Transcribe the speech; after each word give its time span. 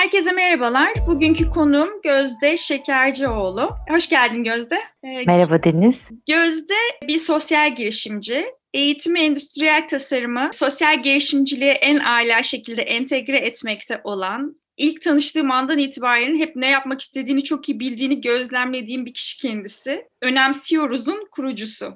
Herkese 0.00 0.32
merhabalar. 0.32 0.92
Bugünkü 1.06 1.50
konuğum 1.50 1.88
Gözde 2.04 2.56
Şekercioğlu. 2.56 3.68
Hoş 3.88 4.08
geldin 4.08 4.44
Gözde. 4.44 4.78
Ee, 5.04 5.24
Merhaba 5.26 5.62
Deniz. 5.62 6.02
Gözde 6.28 6.74
bir 7.08 7.18
sosyal 7.18 7.76
girişimci. 7.76 8.46
Eğitimi, 8.74 9.20
endüstriyel 9.20 9.88
tasarımı, 9.88 10.50
sosyal 10.52 11.02
girişimciliği 11.02 11.70
en 11.70 11.98
âlâ 11.98 12.42
şekilde 12.42 12.82
entegre 12.82 13.38
etmekte 13.38 14.00
olan, 14.04 14.56
ilk 14.76 15.02
tanıştığım 15.02 15.50
andan 15.50 15.78
itibaren 15.78 16.38
hep 16.38 16.56
ne 16.56 16.70
yapmak 16.70 17.00
istediğini 17.00 17.44
çok 17.44 17.68
iyi 17.68 17.80
bildiğini 17.80 18.20
gözlemlediğim 18.20 19.06
bir 19.06 19.14
kişi 19.14 19.42
kendisi. 19.42 20.04
Önemsiyoruz'un 20.22 21.28
kurucusu. 21.30 21.94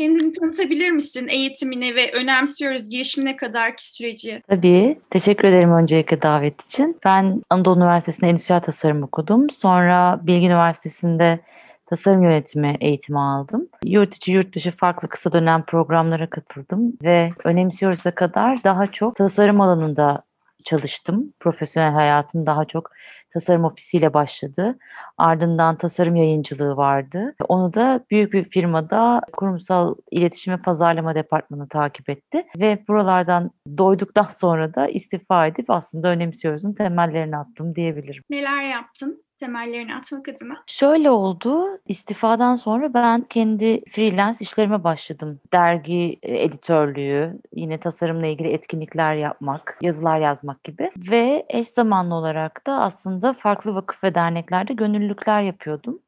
Kendini 0.00 0.32
tanıtabilir 0.32 0.90
misin? 0.90 1.28
Eğitimini 1.28 1.94
ve 1.94 2.12
önemsiyoruz 2.12 2.88
girişimine 2.88 3.36
kadarki 3.36 3.88
süreci. 3.88 4.42
Tabii. 4.48 4.98
Teşekkür 5.10 5.48
ederim 5.48 5.72
öncelikle 5.72 6.22
davet 6.22 6.62
için. 6.62 6.98
Ben 7.04 7.42
Anadolu 7.50 7.76
Üniversitesi'nde 7.76 8.28
endüstriyel 8.28 8.60
tasarım 8.60 9.02
okudum. 9.02 9.50
Sonra 9.50 10.20
Bilgi 10.22 10.46
Üniversitesi'nde 10.46 11.40
tasarım 11.86 12.22
yönetimi 12.22 12.76
eğitimi 12.80 13.18
aldım. 13.18 13.68
Yurt 13.84 14.14
içi 14.14 14.32
yurt 14.32 14.54
dışı 14.54 14.70
farklı 14.70 15.08
kısa 15.08 15.32
dönem 15.32 15.62
programlara 15.62 16.30
katıldım 16.30 16.92
ve 17.02 17.32
önemsiyoruz'a 17.44 18.10
kadar 18.10 18.64
daha 18.64 18.86
çok 18.86 19.16
tasarım 19.16 19.60
alanında 19.60 20.22
çalıştım. 20.64 21.32
Profesyonel 21.40 21.92
hayatım 21.92 22.46
daha 22.46 22.64
çok 22.64 22.90
tasarım 23.34 23.64
ofisiyle 23.64 24.14
başladı. 24.14 24.78
Ardından 25.18 25.76
tasarım 25.76 26.16
yayıncılığı 26.16 26.76
vardı. 26.76 27.34
Onu 27.48 27.74
da 27.74 28.04
büyük 28.10 28.32
bir 28.32 28.42
firmada 28.42 29.20
kurumsal 29.32 29.94
iletişim 30.10 30.54
ve 30.54 30.56
pazarlama 30.56 31.14
departmanı 31.14 31.68
takip 31.68 32.10
etti. 32.10 32.42
Ve 32.60 32.78
buralardan 32.88 33.50
doyduktan 33.78 34.28
sonra 34.32 34.74
da 34.74 34.88
istifa 34.88 35.46
edip 35.46 35.70
aslında 35.70 36.08
önemsiyoruzun 36.08 36.72
temellerini 36.72 37.36
attım 37.36 37.74
diyebilirim. 37.74 38.22
Neler 38.30 38.62
yaptın? 38.62 39.24
Temellerini 39.40 39.94
atmak 39.94 40.28
adına? 40.28 40.54
Şöyle 40.66 41.10
oldu. 41.10 41.78
İstifadan 41.88 42.56
sonra 42.56 42.94
ben 42.94 43.20
kendi 43.20 43.80
freelance 43.90 44.38
işlerime 44.40 44.84
başladım. 44.84 45.40
Dergi 45.52 46.16
e, 46.22 46.42
editörlüğü, 46.42 47.38
yine 47.54 47.80
tasarımla 47.80 48.26
ilgili 48.26 48.48
etkinlikler 48.48 49.14
yapmak, 49.14 49.78
yazılar 49.82 50.18
yazmak 50.18 50.64
gibi. 50.64 50.90
Ve 51.10 51.46
eş 51.48 51.68
zamanlı 51.68 52.14
olarak 52.14 52.66
da 52.66 52.80
aslında 52.80 53.32
farklı 53.32 53.74
vakıf 53.74 54.04
ve 54.04 54.14
derneklerde 54.14 54.72
gönüllülükler 54.72 55.42
yapıyordum. 55.42 55.98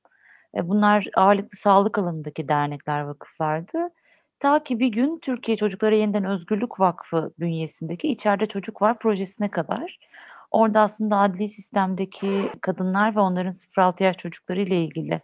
E, 0.57 0.69
bunlar 0.69 1.07
ağırlıklı 1.17 1.59
sağlık 1.59 1.99
alanındaki 1.99 2.49
dernekler, 2.49 3.01
vakıflardı. 3.01 3.79
Ta 4.41 4.63
ki 4.63 4.81
bir 4.81 4.89
gün 4.89 5.19
Türkiye 5.19 5.57
Çocuklara 5.57 5.95
Yeniden 5.95 6.25
Özgürlük 6.25 6.81
Vakfı 6.81 7.33
bünyesindeki 7.41 8.09
İçeride 8.09 8.47
Çocuk 8.47 8.83
Var 8.83 8.99
projesine 8.99 9.51
kadar 9.51 9.99
Orada 10.53 10.81
aslında 10.81 11.19
adli 11.19 11.49
sistemdeki 11.49 12.51
kadınlar 12.61 13.17
ve 13.17 13.21
onların 13.21 13.53
0-6 13.53 14.03
yaş 14.03 14.17
çocukları 14.17 14.61
ile 14.61 14.85
ilgili 14.85 15.19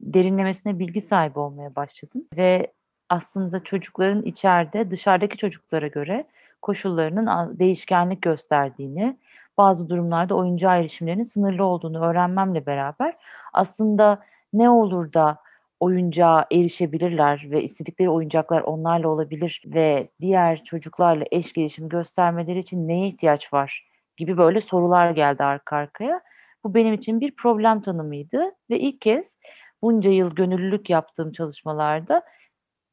derinlemesine 0.00 0.78
bilgi 0.78 1.00
sahibi 1.00 1.38
olmaya 1.38 1.76
başladım. 1.76 2.22
Ve 2.36 2.72
aslında 3.08 3.64
çocukların 3.64 4.22
içeride 4.22 4.90
dışarıdaki 4.90 5.36
çocuklara 5.36 5.86
göre 5.86 6.24
koşullarının 6.62 7.58
değişkenlik 7.58 8.22
gösterdiğini, 8.22 9.18
bazı 9.58 9.88
durumlarda 9.88 10.34
oyuncağa 10.34 10.76
erişimlerinin 10.76 11.22
sınırlı 11.22 11.64
olduğunu 11.64 12.04
öğrenmemle 12.04 12.66
beraber 12.66 13.14
aslında 13.52 14.22
ne 14.52 14.70
olur 14.70 15.12
da 15.12 15.38
oyuncağa 15.80 16.46
erişebilirler 16.52 17.46
ve 17.50 17.62
istedikleri 17.62 18.10
oyuncaklar 18.10 18.60
onlarla 18.60 19.08
olabilir 19.08 19.62
ve 19.66 20.08
diğer 20.20 20.64
çocuklarla 20.64 21.24
eş 21.30 21.52
gelişim 21.52 21.88
göstermeleri 21.88 22.58
için 22.58 22.88
neye 22.88 23.08
ihtiyaç 23.08 23.52
var 23.52 23.95
gibi 24.16 24.36
böyle 24.36 24.60
sorular 24.60 25.10
geldi 25.10 25.44
arka 25.44 25.76
arkaya. 25.76 26.20
Bu 26.64 26.74
benim 26.74 26.94
için 26.94 27.20
bir 27.20 27.36
problem 27.36 27.80
tanımıydı 27.80 28.44
ve 28.70 28.80
ilk 28.80 29.00
kez 29.00 29.36
bunca 29.82 30.10
yıl 30.10 30.34
gönüllülük 30.34 30.90
yaptığım 30.90 31.32
çalışmalarda 31.32 32.22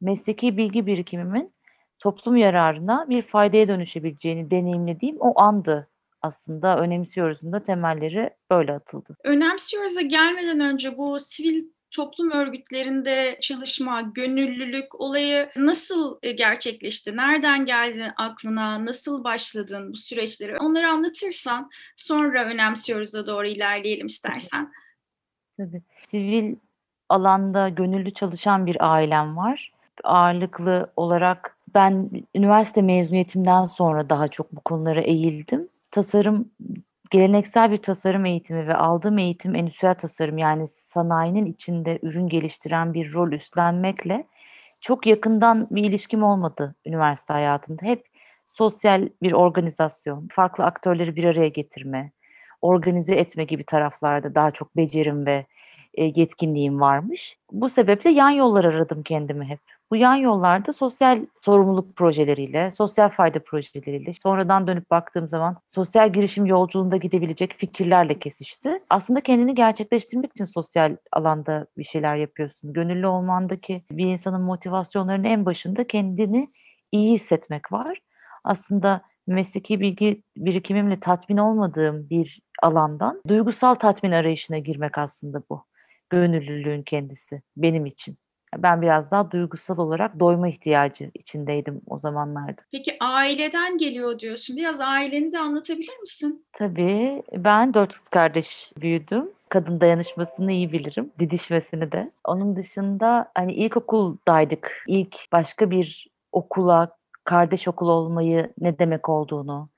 mesleki 0.02 0.58
bilgi 0.58 0.88
birikimimin 0.88 1.54
toplum 2.00 2.36
yararına 2.36 3.06
bir 3.10 3.22
faydaya 3.22 3.68
dönüşebileceğini 3.68 4.52
deneyimlediğim 4.52 5.16
o 5.20 5.42
andı 5.42 5.88
aslında 6.22 6.80
önemsiyoruz'un 6.80 7.54
da 7.54 7.64
temelleri 7.64 8.30
böyle 8.52 8.74
atıldı. 8.74 9.18
Önemsiyoruz'a 9.24 10.02
gelmeden 10.02 10.60
önce 10.60 10.98
bu 10.98 11.20
sivil 11.20 11.64
toplum 11.94 12.32
örgütlerinde 12.32 13.38
çalışma, 13.42 14.02
gönüllülük 14.02 15.02
olayı 15.02 15.50
nasıl 15.56 16.18
e, 16.24 16.32
gerçekleşti? 16.32 17.18
Nereden 17.18 17.66
geldi 17.66 18.14
aklına? 18.18 18.86
Nasıl 18.86 19.24
başladın 19.24 19.94
bu 19.94 19.98
süreçleri? 19.98 20.58
Onları 20.58 20.88
anlatırsan 20.88 21.70
sonra 21.96 22.46
önemsiyoruz 22.46 23.14
da 23.14 23.28
doğru 23.28 23.48
ilerleyelim 23.48 24.06
istersen. 24.06 24.72
Tabii. 25.58 25.82
Sivil 26.06 26.56
alanda 27.10 27.70
gönüllü 27.70 28.14
çalışan 28.14 28.66
bir 28.66 28.94
ailem 28.94 29.38
var. 29.38 29.70
Ağırlıklı 30.04 30.94
olarak 30.96 31.58
ben 31.74 32.10
üniversite 32.36 32.82
mezuniyetimden 32.82 33.66
sonra 33.66 34.10
daha 34.10 34.28
çok 34.28 34.52
bu 34.52 34.62
konulara 34.62 35.02
eğildim. 35.02 35.68
Tasarım 35.92 36.52
geleneksel 37.14 37.72
bir 37.72 37.78
tasarım 37.78 38.26
eğitimi 38.26 38.68
ve 38.68 38.76
aldığım 38.76 39.18
eğitim 39.18 39.56
endüstriyel 39.56 39.96
tasarım 39.96 40.38
yani 40.38 40.68
sanayinin 40.68 41.46
içinde 41.46 42.00
ürün 42.02 42.28
geliştiren 42.28 42.94
bir 42.94 43.14
rol 43.14 43.32
üstlenmekle 43.32 44.28
çok 44.82 45.08
yakından 45.08 45.68
bir 45.72 45.84
ilişkim 45.84 46.24
olmadı 46.24 46.76
üniversite 46.86 47.34
hayatımda. 47.34 47.86
Hep 47.86 48.06
sosyal 48.48 49.10
bir 49.22 49.32
organizasyon, 49.32 50.28
farklı 50.32 50.64
aktörleri 50.64 51.16
bir 51.16 51.24
araya 51.24 51.48
getirme, 51.48 52.12
organize 52.62 53.16
etme 53.16 53.44
gibi 53.44 53.64
taraflarda 53.64 54.36
daha 54.36 54.52
çok 54.52 54.78
becerim 54.78 55.26
ve 55.26 55.46
e, 55.94 56.06
yetkinliğim 56.16 56.82
varmış. 56.82 57.38
Bu 57.52 57.70
sebeple 57.70 58.10
yan 58.10 58.30
yollar 58.30 58.66
aradım 58.66 59.04
kendimi 59.04 59.46
hep. 59.46 59.73
Bu 59.94 59.98
yan 59.98 60.16
yollarda 60.16 60.74
sosyal 60.74 61.26
sorumluluk 61.42 61.96
projeleriyle, 61.96 62.72
sosyal 62.72 63.10
fayda 63.10 63.44
projeleriyle, 63.44 64.14
sonradan 64.14 64.68
dönüp 64.68 64.92
baktığım 64.92 65.30
zaman 65.30 65.58
sosyal 65.68 66.14
girişim 66.14 66.46
yolculuğunda 66.46 66.98
gidebilecek 66.98 67.54
fikirlerle 67.58 68.20
kesişti. 68.20 68.74
Aslında 68.90 69.22
kendini 69.22 69.56
gerçekleştirmek 69.56 70.32
için 70.32 70.46
sosyal 70.46 70.98
alanda 71.12 71.68
bir 71.78 71.84
şeyler 71.84 72.16
yapıyorsun. 72.16 72.74
Gönüllü 72.74 73.08
olmandaki 73.08 73.82
bir 73.92 74.06
insanın 74.06 74.42
motivasyonlarının 74.42 75.24
en 75.24 75.46
başında 75.46 75.88
kendini 75.88 76.48
iyi 76.92 77.14
hissetmek 77.14 77.72
var. 77.72 77.98
Aslında 78.44 79.02
mesleki 79.28 79.80
bilgi 79.80 80.24
birikimimle 80.38 81.00
tatmin 81.00 81.38
olmadığım 81.38 82.10
bir 82.10 82.42
alandan 82.64 83.22
duygusal 83.28 83.76
tatmin 83.76 84.12
arayışına 84.12 84.58
girmek 84.58 84.98
aslında 84.98 85.44
bu. 85.50 85.66
Gönüllülüğün 86.10 86.84
kendisi 86.84 87.42
benim 87.58 87.86
için. 87.86 88.23
Ben 88.58 88.82
biraz 88.82 89.12
daha 89.12 89.32
duygusal 89.32 89.78
olarak 89.78 90.20
doyma 90.20 90.48
ihtiyacı 90.48 91.12
içindeydim 91.14 91.82
o 91.88 92.00
zamanlarda. 92.00 92.62
Peki 92.72 92.98
aileden 93.00 93.78
geliyor 93.78 94.20
diyorsun. 94.20 94.58
Biraz 94.58 94.82
aileni 94.82 95.34
de 95.34 95.40
anlatabilir 95.40 96.00
misin? 96.02 96.46
Tabii. 96.54 97.24
Ben 97.38 97.74
dört 97.74 97.94
kız 97.94 98.10
kardeş 98.10 98.72
büyüdüm. 98.82 99.30
Kadın 99.50 99.82
dayanışmasını 99.82 100.52
iyi 100.52 100.72
bilirim. 100.72 101.12
Didişmesini 101.20 101.92
de. 101.92 102.04
Onun 102.26 102.56
dışında 102.56 103.32
hani 103.36 103.54
ilkokuldaydık. 103.54 104.84
İlk 104.88 105.16
başka 105.32 105.72
bir 105.72 106.08
okula, 106.32 106.98
kardeş 107.24 107.68
okul 107.68 107.90
olmayı 107.90 108.54
ne 108.62 108.80
demek 108.80 109.10
olduğunu, 109.10 109.70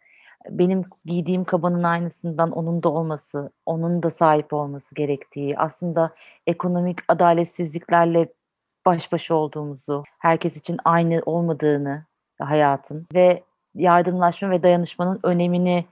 benim 0.50 0.82
giydiğim 1.06 1.44
kabanın 1.44 1.84
aynısından 1.84 2.52
onun 2.52 2.84
da 2.84 2.90
olması, 2.90 3.52
onun 3.66 4.04
da 4.04 4.10
sahip 4.10 4.54
olması 4.54 4.96
gerektiği, 4.96 5.58
aslında 5.58 6.14
ekonomik 6.48 7.00
adaletsizliklerle 7.08 8.34
baş 8.86 9.12
başa 9.12 9.36
olduğumuzu, 9.36 10.04
herkes 10.20 10.58
için 10.58 10.78
aynı 10.86 11.22
olmadığını 11.26 12.06
hayatın 12.40 13.06
ve 13.14 13.44
yardımlaşma 13.76 14.50
ve 14.50 14.64
dayanışmanın 14.64 15.20
önemini 15.24 15.86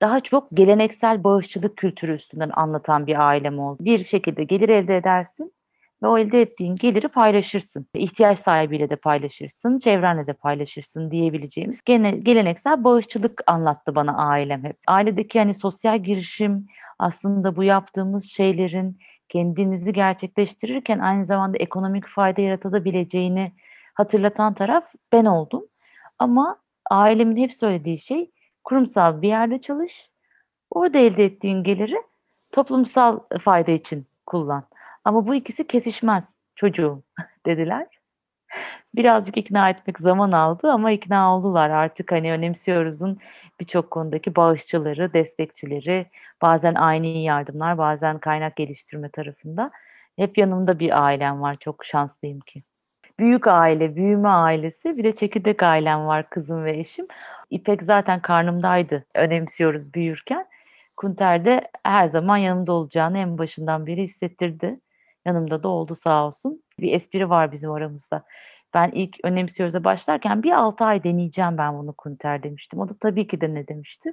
daha 0.00 0.20
çok 0.20 0.50
geleneksel 0.50 1.24
bağışçılık 1.24 1.76
kültürü 1.76 2.14
üstünden 2.14 2.50
anlatan 2.54 3.06
bir 3.06 3.28
ailem 3.28 3.58
oldu. 3.58 3.84
Bir 3.84 4.04
şekilde 4.04 4.44
gelir 4.44 4.68
elde 4.68 4.96
edersin 4.96 5.52
ve 6.02 6.06
o 6.06 6.18
elde 6.18 6.40
ettiğin 6.40 6.76
geliri 6.76 7.08
paylaşırsın. 7.08 7.86
İhtiyaç 7.94 8.38
sahibiyle 8.38 8.90
de 8.90 8.96
paylaşırsın, 8.96 9.78
çevrenle 9.78 10.26
de 10.26 10.32
paylaşırsın 10.32 11.10
diyebileceğimiz 11.10 11.82
gene, 11.82 12.10
geleneksel 12.10 12.84
bağışçılık 12.84 13.42
anlattı 13.46 13.94
bana 13.94 14.16
ailem 14.28 14.64
hep. 14.64 14.76
Ailedeki 14.86 15.38
hani 15.38 15.54
sosyal 15.54 15.98
girişim 15.98 16.66
aslında 16.98 17.56
bu 17.56 17.64
yaptığımız 17.64 18.24
şeylerin 18.24 18.98
kendimizi 19.36 19.92
gerçekleştirirken 19.92 20.98
aynı 20.98 21.26
zamanda 21.26 21.56
ekonomik 21.58 22.08
fayda 22.08 22.40
yaratabileceğini 22.40 23.52
hatırlatan 23.94 24.54
taraf 24.54 24.84
ben 25.12 25.24
oldum. 25.24 25.64
Ama 26.18 26.58
ailemin 26.90 27.36
hep 27.36 27.52
söylediği 27.52 27.98
şey 27.98 28.30
kurumsal 28.64 29.22
bir 29.22 29.28
yerde 29.28 29.60
çalış, 29.60 30.10
orada 30.70 30.98
elde 30.98 31.24
ettiğin 31.24 31.62
geliri 31.62 31.96
toplumsal 32.54 33.20
fayda 33.44 33.70
için 33.70 34.06
kullan. 34.26 34.64
Ama 35.04 35.26
bu 35.26 35.34
ikisi 35.34 35.66
kesişmez 35.66 36.34
çocuğum 36.56 37.02
dediler. 37.46 37.86
Birazcık 38.96 39.36
ikna 39.36 39.70
etmek 39.70 40.00
zaman 40.00 40.32
aldı 40.32 40.70
ama 40.72 40.90
ikna 40.90 41.36
oldular. 41.36 41.70
Artık 41.70 42.12
hani 42.12 42.32
önemsiyoruz'un 42.32 43.18
birçok 43.60 43.90
konudaki 43.90 44.36
bağışçıları, 44.36 45.12
destekçileri, 45.12 46.06
bazen 46.42 46.74
aynı 46.74 47.06
yardımlar, 47.06 47.78
bazen 47.78 48.18
kaynak 48.18 48.56
geliştirme 48.56 49.08
tarafında. 49.08 49.70
Hep 50.16 50.38
yanımda 50.38 50.78
bir 50.78 51.04
ailem 51.04 51.42
var. 51.42 51.56
Çok 51.60 51.84
şanslıyım 51.84 52.40
ki. 52.40 52.60
Büyük 53.18 53.46
aile, 53.46 53.96
büyüme 53.96 54.28
ailesi, 54.28 54.88
bir 54.88 55.04
de 55.04 55.14
çekirdek 55.14 55.62
ailem 55.62 56.06
var 56.06 56.30
kızım 56.30 56.64
ve 56.64 56.78
eşim. 56.78 57.06
İpek 57.50 57.82
zaten 57.82 58.20
karnımdaydı 58.20 59.04
önemsiyoruz 59.14 59.94
büyürken. 59.94 60.46
Kunter 60.96 61.44
de 61.44 61.68
her 61.84 62.08
zaman 62.08 62.36
yanımda 62.36 62.72
olacağını 62.72 63.18
en 63.18 63.38
başından 63.38 63.86
beri 63.86 64.02
hissettirdi. 64.02 64.80
Yanımda 65.24 65.62
da 65.62 65.68
oldu 65.68 65.94
sağ 65.94 66.26
olsun. 66.26 66.62
Bir 66.80 66.92
espri 66.92 67.30
var 67.30 67.52
bizim 67.52 67.70
aramızda. 67.70 68.24
Ben 68.74 68.90
ilk 68.90 69.16
önemsiyoruz'a 69.24 69.84
başlarken 69.84 70.42
bir 70.42 70.52
6 70.52 70.84
ay 70.84 71.04
deneyeceğim 71.04 71.58
ben 71.58 71.78
bunu 71.78 71.94
Kunter 71.96 72.42
demiştim. 72.42 72.80
O 72.80 72.88
da 72.88 72.92
tabii 73.00 73.26
ki 73.26 73.40
de 73.40 73.54
ne 73.54 73.68
demişti. 73.68 74.10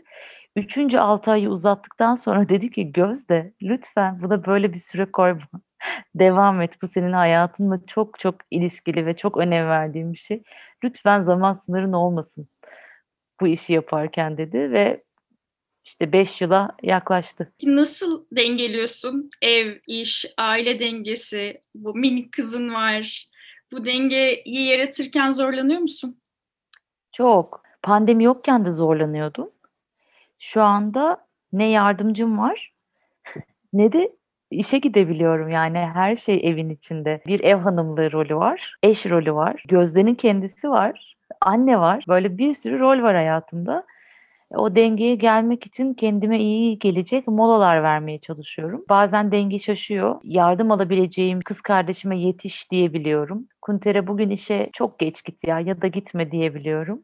Üçüncü 0.55 0.99
6 0.99 1.31
ayı 1.31 1.49
uzattıktan 1.49 2.15
sonra 2.15 2.49
dedi 2.49 2.71
ki 2.71 2.91
Gözde 2.91 3.53
lütfen 3.61 4.17
buna 4.21 4.45
böyle 4.45 4.73
bir 4.73 4.79
süre 4.79 5.05
koyma. 5.11 5.41
Devam 6.15 6.61
et. 6.61 6.81
Bu 6.81 6.87
senin 6.87 7.13
hayatınla 7.13 7.79
çok 7.87 8.19
çok 8.19 8.35
ilişkili 8.51 9.05
ve 9.05 9.15
çok 9.15 9.37
önem 9.37 9.67
verdiğim 9.67 10.13
bir 10.13 10.17
şey. 10.17 10.43
Lütfen 10.83 11.21
zaman 11.21 11.53
sınırın 11.53 11.93
olmasın 11.93 12.45
bu 13.41 13.47
işi 13.47 13.73
yaparken 13.73 14.37
dedi 14.37 14.57
ve 14.57 15.03
işte 15.85 16.11
beş 16.11 16.41
yıla 16.41 16.75
yaklaştı. 16.83 17.53
Nasıl 17.63 18.25
dengeliyorsun? 18.31 19.29
Ev, 19.41 19.77
iş, 19.87 20.25
aile 20.37 20.79
dengesi, 20.79 21.61
bu 21.75 21.95
minik 21.95 22.31
kızın 22.31 22.73
var. 22.73 23.25
Bu 23.71 23.85
dengeyi 23.85 24.67
yaratırken 24.67 25.31
zorlanıyor 25.31 25.79
musun? 25.81 26.17
Çok. 27.11 27.63
Pandemi 27.81 28.23
yokken 28.23 28.65
de 28.65 28.71
zorlanıyordum. 28.71 29.49
Şu 30.39 30.61
anda 30.61 31.17
ne 31.53 31.69
yardımcım 31.69 32.37
var 32.37 32.73
ne 33.73 33.93
de 33.93 34.09
işe 34.51 34.77
gidebiliyorum. 34.77 35.49
Yani 35.49 35.77
her 35.77 36.15
şey 36.15 36.39
evin 36.43 36.69
içinde. 36.69 37.21
Bir 37.27 37.39
ev 37.39 37.57
hanımlığı 37.57 38.11
rolü 38.11 38.35
var, 38.35 38.75
eş 38.83 39.05
rolü 39.05 39.33
var, 39.33 39.63
Gözde'nin 39.67 40.15
kendisi 40.15 40.69
var, 40.69 41.15
anne 41.41 41.79
var. 41.79 42.05
Böyle 42.07 42.37
bir 42.37 42.53
sürü 42.53 42.79
rol 42.79 43.01
var 43.01 43.15
hayatımda 43.15 43.83
o 44.55 44.75
dengeye 44.75 45.15
gelmek 45.15 45.65
için 45.65 45.93
kendime 45.93 46.39
iyi 46.39 46.79
gelecek 46.79 47.27
molalar 47.27 47.83
vermeye 47.83 48.19
çalışıyorum. 48.19 48.83
Bazen 48.89 49.31
denge 49.31 49.59
şaşıyor. 49.59 50.19
Yardım 50.23 50.71
alabileceğim 50.71 51.39
kız 51.45 51.61
kardeşime 51.61 52.19
yetiş 52.19 52.71
diyebiliyorum. 52.71 53.47
Kunter'e 53.61 54.07
bugün 54.07 54.29
işe 54.29 54.67
çok 54.73 54.99
geç 54.99 55.23
git 55.23 55.47
ya 55.47 55.59
ya 55.59 55.81
da 55.81 55.87
gitme 55.87 56.31
diyebiliyorum. 56.31 57.03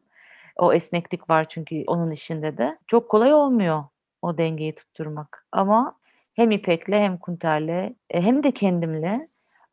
O 0.56 0.72
esneklik 0.72 1.30
var 1.30 1.44
çünkü 1.48 1.84
onun 1.86 2.10
işinde 2.10 2.58
de. 2.58 2.76
Çok 2.86 3.08
kolay 3.08 3.34
olmuyor 3.34 3.84
o 4.22 4.38
dengeyi 4.38 4.74
tutturmak. 4.74 5.46
Ama 5.52 5.96
hem 6.34 6.50
İpek'le 6.50 6.88
hem 6.88 7.16
Kunter'le 7.16 7.92
e, 8.10 8.22
hem 8.22 8.42
de 8.42 8.52
kendimle 8.52 9.26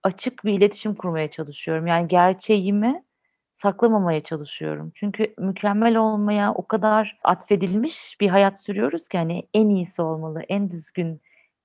açık 0.04 0.46
bir 0.46 0.54
iletişim 0.54 0.96
kurmaya 0.96 1.28
çalışıyorum. 1.28 1.88
Yani 1.88 2.08
gerçeğimi 2.08 3.04
saklamamaya 3.58 4.22
çalışıyorum. 4.22 4.92
Çünkü 4.96 5.34
mükemmel 5.38 5.96
olmaya 5.96 6.54
o 6.54 6.68
kadar 6.68 7.18
atfedilmiş 7.24 8.18
bir 8.22 8.28
hayat 8.28 8.60
sürüyoruz 8.60 9.08
ki 9.08 9.18
hani 9.18 9.48
en 9.54 9.70
iyisi 9.70 10.02
olmalı, 10.02 10.42
en 10.50 10.72
düzgün, 10.72 11.20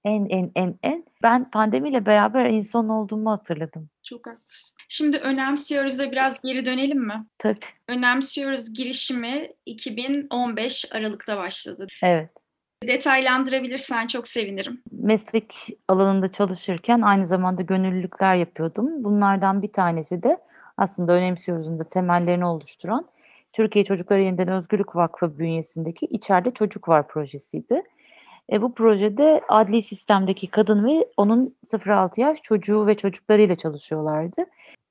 en 0.04 0.26
en 0.30 0.52
en 0.54 0.78
en. 0.82 1.04
Ben 1.22 1.50
pandemiyle 1.50 2.06
beraber 2.06 2.44
insan 2.44 2.88
olduğumu 2.88 3.30
hatırladım. 3.30 3.88
Çok 4.02 4.26
haklısın. 4.26 4.76
Şimdi 4.88 5.18
Önemsiyoruz'a 5.18 6.12
biraz 6.12 6.40
geri 6.40 6.66
dönelim 6.66 7.06
mi? 7.06 7.24
Tabii. 7.38 7.58
Önemsiyoruz 7.88 8.74
girişimi 8.74 9.48
2015 9.66 10.92
Aralık'ta 10.92 11.36
başladı. 11.36 11.86
Evet. 12.02 12.30
Detaylandırabilirsen 12.82 14.06
çok 14.06 14.28
sevinirim. 14.28 14.82
Meslek 14.92 15.54
alanında 15.88 16.28
çalışırken 16.28 17.00
aynı 17.00 17.26
zamanda 17.26 17.62
gönüllülükler 17.62 18.34
yapıyordum. 18.34 19.04
Bunlardan 19.04 19.62
bir 19.62 19.72
tanesi 19.72 20.22
de 20.22 20.38
aslında 20.76 21.12
önemsiyoruz'un 21.12 21.78
da 21.78 21.84
temellerini 21.84 22.46
oluşturan 22.46 23.08
Türkiye 23.52 23.84
Çocukları 23.84 24.22
Yeniden 24.22 24.48
Özgürlük 24.48 24.96
Vakfı 24.96 25.38
bünyesindeki 25.38 26.06
İçeride 26.06 26.50
Çocuk 26.50 26.88
Var 26.88 27.08
projesiydi. 27.08 27.82
E, 28.52 28.62
bu 28.62 28.74
projede 28.74 29.40
adli 29.48 29.82
sistemdeki 29.82 30.46
kadın 30.46 30.84
ve 30.86 31.08
onun 31.16 31.56
0-6 31.64 32.20
yaş 32.20 32.42
çocuğu 32.42 32.86
ve 32.86 32.94
çocuklarıyla 32.94 33.54
çalışıyorlardı. 33.54 34.46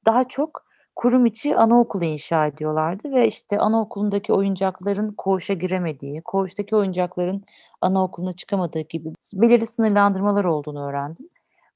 Daha 0.05 0.23
çok 0.23 0.65
kurum 0.95 1.25
içi 1.25 1.55
anaokulu 1.55 2.03
inşa 2.03 2.47
ediyorlardı 2.47 3.11
ve 3.11 3.27
işte 3.27 3.59
anaokulundaki 3.59 4.33
oyuncakların 4.33 5.13
koğuşa 5.17 5.53
giremediği, 5.53 6.21
koğuştaki 6.21 6.75
oyuncakların 6.75 7.43
anaokuluna 7.81 8.33
çıkamadığı 8.33 8.81
gibi 8.81 9.13
belirli 9.33 9.65
sınırlandırmalar 9.65 10.45
olduğunu 10.45 10.87
öğrendim. 10.89 11.29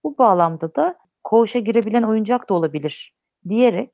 Bu 0.04 0.18
bağlamda 0.18 0.76
da 0.76 0.96
koğuşa 1.24 1.60
girebilen 1.60 2.04
oyuncak 2.04 2.50
da 2.50 2.54
olabilir 2.54 3.15
diyerek 3.50 3.90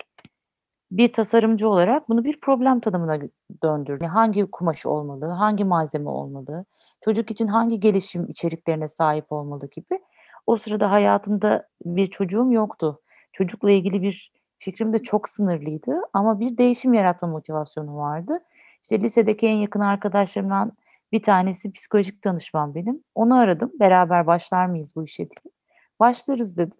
bir 0.91 1.13
tasarımcı 1.13 1.69
olarak 1.69 2.09
bunu 2.09 2.23
bir 2.23 2.39
problem 2.39 2.79
tanımına 2.79 3.19
döndürdü. 3.63 4.05
Hangi 4.05 4.51
kumaş 4.51 4.85
olmalı, 4.85 5.25
hangi 5.25 5.63
malzeme 5.63 6.09
olmalı, 6.09 6.65
çocuk 7.01 7.31
için 7.31 7.47
hangi 7.47 7.79
gelişim 7.79 8.25
içeriklerine 8.29 8.87
sahip 8.87 9.31
olmalı 9.31 9.69
gibi. 9.69 9.99
O 10.47 10.57
sırada 10.57 10.91
hayatımda 10.91 11.67
bir 11.85 12.07
çocuğum 12.07 12.51
yoktu. 12.51 13.01
Çocukla 13.33 13.71
ilgili 13.71 14.01
bir 14.01 14.31
fikrim 14.57 14.93
de 14.93 14.99
çok 14.99 15.29
sınırlıydı 15.29 16.01
ama 16.13 16.39
bir 16.39 16.57
değişim 16.57 16.93
yaratma 16.93 17.27
motivasyonu 17.27 17.97
vardı. 17.97 18.39
İşte 18.83 19.01
lisedeki 19.01 19.47
en 19.47 19.55
yakın 19.55 19.79
arkadaşlarımdan 19.79 20.71
bir 21.11 21.23
tanesi 21.23 21.71
psikolojik 21.71 22.23
danışman 22.23 22.75
benim. 22.75 23.03
Onu 23.15 23.35
aradım. 23.35 23.71
Beraber 23.79 24.27
başlar 24.27 24.65
mıyız 24.65 24.95
bu 24.95 25.03
işe 25.03 25.23
diye. 25.23 25.53
Başlarız 25.99 26.57
dedi. 26.57 26.75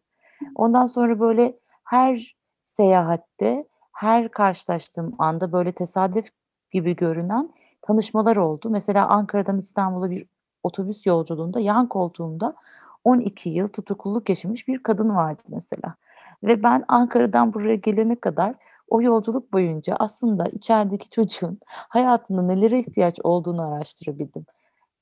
Ondan 0.56 0.85
sonra 0.85 1.19
böyle 1.19 1.59
her 1.83 2.35
seyahatte 2.62 3.68
her 3.92 4.31
karşılaştığım 4.31 5.12
anda 5.18 5.52
böyle 5.52 5.72
tesadüf 5.72 6.25
gibi 6.74 6.96
görünen 6.96 7.54
tanışmalar 7.81 8.36
oldu. 8.36 8.69
Mesela 8.69 9.08
Ankara'dan 9.08 9.58
İstanbul'a 9.58 10.12
bir 10.12 10.28
otobüs 10.63 11.06
yolculuğunda 11.06 11.60
yan 11.60 11.88
koltuğumda 11.88 12.56
12 13.04 13.50
yıl 13.50 13.68
tutukluluk 13.68 14.30
yaşamış 14.30 14.68
bir 14.68 14.84
kadın 14.84 15.16
vardı 15.16 15.44
mesela. 15.48 15.96
Ve 16.44 16.63
ben 16.63 16.84
Ankara'dan 16.88 17.54
buraya 17.54 17.75
gelene 17.75 18.15
kadar 18.15 18.56
o 18.88 19.01
yolculuk 19.01 19.53
boyunca 19.53 19.96
aslında 20.00 20.46
içerideki 20.46 21.10
çocuğun 21.10 21.60
hayatında 21.68 22.41
nelere 22.41 22.80
ihtiyaç 22.80 23.20
olduğunu 23.24 23.62
araştırabildim. 23.62 24.46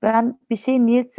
Ben 0.02 0.40
bir 0.50 0.56
şey 0.56 0.86
niyet 0.86 1.16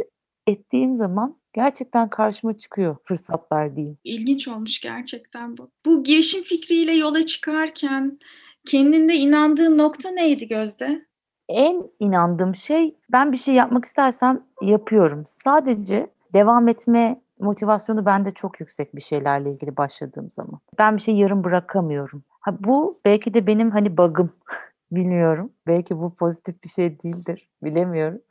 ettiğim 0.47 0.95
zaman 0.95 1.40
gerçekten 1.53 2.09
karşıma 2.09 2.57
çıkıyor 2.57 2.95
fırsatlar 3.03 3.75
diyeyim. 3.75 3.97
İlginç 4.03 4.47
olmuş 4.47 4.81
gerçekten 4.81 5.57
bu. 5.57 5.69
Bu 5.85 6.03
girişim 6.03 6.43
fikriyle 6.43 6.95
yola 6.95 7.25
çıkarken 7.25 8.19
kendinde 8.67 9.13
inandığın 9.13 9.77
nokta 9.77 10.11
neydi 10.11 10.47
Gözde? 10.47 11.05
En 11.49 11.83
inandığım 11.99 12.55
şey 12.55 12.95
ben 13.11 13.31
bir 13.31 13.37
şey 13.37 13.55
yapmak 13.55 13.85
istersem 13.85 14.43
yapıyorum. 14.61 15.23
Sadece 15.27 16.09
devam 16.33 16.67
etme 16.67 17.21
motivasyonu 17.39 18.05
bende 18.05 18.31
çok 18.31 18.59
yüksek 18.59 18.95
bir 18.95 19.01
şeylerle 19.01 19.51
ilgili 19.51 19.77
başladığım 19.77 20.31
zaman. 20.31 20.59
Ben 20.77 20.97
bir 20.97 21.01
şey 21.01 21.15
yarım 21.15 21.43
bırakamıyorum. 21.43 22.23
Ha, 22.39 22.57
bu 22.59 22.99
belki 23.05 23.33
de 23.33 23.47
benim 23.47 23.71
hani 23.71 23.97
bug'ım. 23.97 24.31
Bilmiyorum. 24.91 25.51
Belki 25.67 25.97
bu 25.97 26.15
pozitif 26.15 26.63
bir 26.63 26.69
şey 26.69 27.01
değildir. 27.01 27.49
Bilemiyorum. 27.63 28.21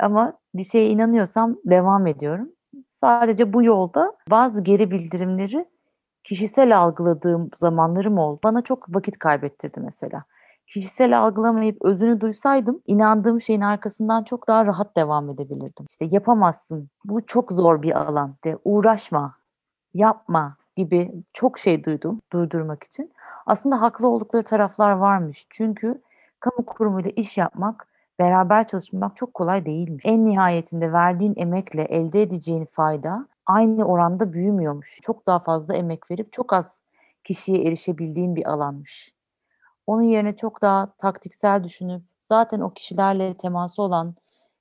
Ama 0.00 0.38
bir 0.54 0.64
şeye 0.64 0.90
inanıyorsam 0.90 1.56
devam 1.64 2.06
ediyorum. 2.06 2.48
Sadece 2.86 3.52
bu 3.52 3.62
yolda 3.62 4.12
bazı 4.30 4.60
geri 4.60 4.90
bildirimleri 4.90 5.66
kişisel 6.24 6.78
algıladığım 6.78 7.50
zamanlarım 7.56 8.18
oldu. 8.18 8.40
Bana 8.44 8.60
çok 8.60 8.94
vakit 8.94 9.18
kaybettirdi 9.18 9.80
mesela. 9.80 10.24
Kişisel 10.66 11.18
algılamayıp 11.18 11.84
özünü 11.84 12.20
duysaydım 12.20 12.82
inandığım 12.86 13.40
şeyin 13.40 13.60
arkasından 13.60 14.24
çok 14.24 14.48
daha 14.48 14.66
rahat 14.66 14.96
devam 14.96 15.30
edebilirdim. 15.30 15.86
İşte 15.90 16.04
yapamazsın. 16.04 16.88
Bu 17.04 17.26
çok 17.26 17.52
zor 17.52 17.82
bir 17.82 18.00
alan. 18.00 18.34
De 18.44 18.58
uğraşma. 18.64 19.36
Yapma 19.94 20.56
gibi 20.76 21.12
çok 21.32 21.58
şey 21.58 21.84
duydum 21.84 22.20
durdurmak 22.32 22.82
için. 22.82 23.12
Aslında 23.46 23.82
haklı 23.82 24.08
oldukları 24.08 24.42
taraflar 24.42 24.92
varmış. 24.92 25.46
Çünkü 25.50 26.02
kamu 26.40 26.66
kurumuyla 26.66 27.10
iş 27.16 27.38
yapmak 27.38 27.86
beraber 28.18 28.66
çalışmak 28.66 29.16
çok 29.16 29.34
kolay 29.34 29.66
değilmiş. 29.66 30.04
En 30.06 30.24
nihayetinde 30.24 30.92
verdiğin 30.92 31.34
emekle 31.36 31.82
elde 31.82 32.22
edeceğin 32.22 32.68
fayda 32.72 33.28
aynı 33.46 33.84
oranda 33.84 34.32
büyümüyormuş. 34.32 34.98
Çok 35.02 35.26
daha 35.26 35.38
fazla 35.38 35.74
emek 35.74 36.10
verip 36.10 36.32
çok 36.32 36.52
az 36.52 36.78
kişiye 37.24 37.62
erişebildiğin 37.64 38.36
bir 38.36 38.52
alanmış. 38.52 39.14
Onun 39.86 40.02
yerine 40.02 40.36
çok 40.36 40.62
daha 40.62 40.92
taktiksel 40.98 41.64
düşünüp 41.64 42.02
zaten 42.22 42.60
o 42.60 42.70
kişilerle 42.70 43.36
teması 43.36 43.82
olan 43.82 44.14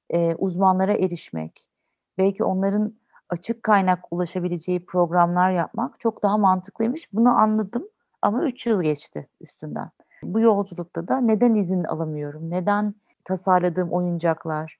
e, 0.10 0.36
uzmanlara 0.36 0.93
erişmek, 0.93 1.69
belki 2.17 2.43
onların 2.43 2.93
açık 3.29 3.63
kaynak 3.63 4.00
ulaşabileceği 4.12 4.86
programlar 4.86 5.51
yapmak 5.51 6.00
çok 6.00 6.24
daha 6.24 6.38
mantıklıymış. 6.38 7.13
Bunu 7.13 7.29
anladım 7.29 7.88
Ama 8.22 8.43
3 8.43 8.67
yıl 8.67 8.83
geçti 8.83 9.27
üstünden. 9.41 9.91
Bu 10.24 10.39
yolculukta 10.39 11.07
da 11.07 11.17
neden 11.22 11.53
izin 11.53 11.83
alamıyorum? 11.83 12.50
Neden 12.50 12.95
tasarladığım 13.25 13.92
oyuncaklar, 13.92 14.77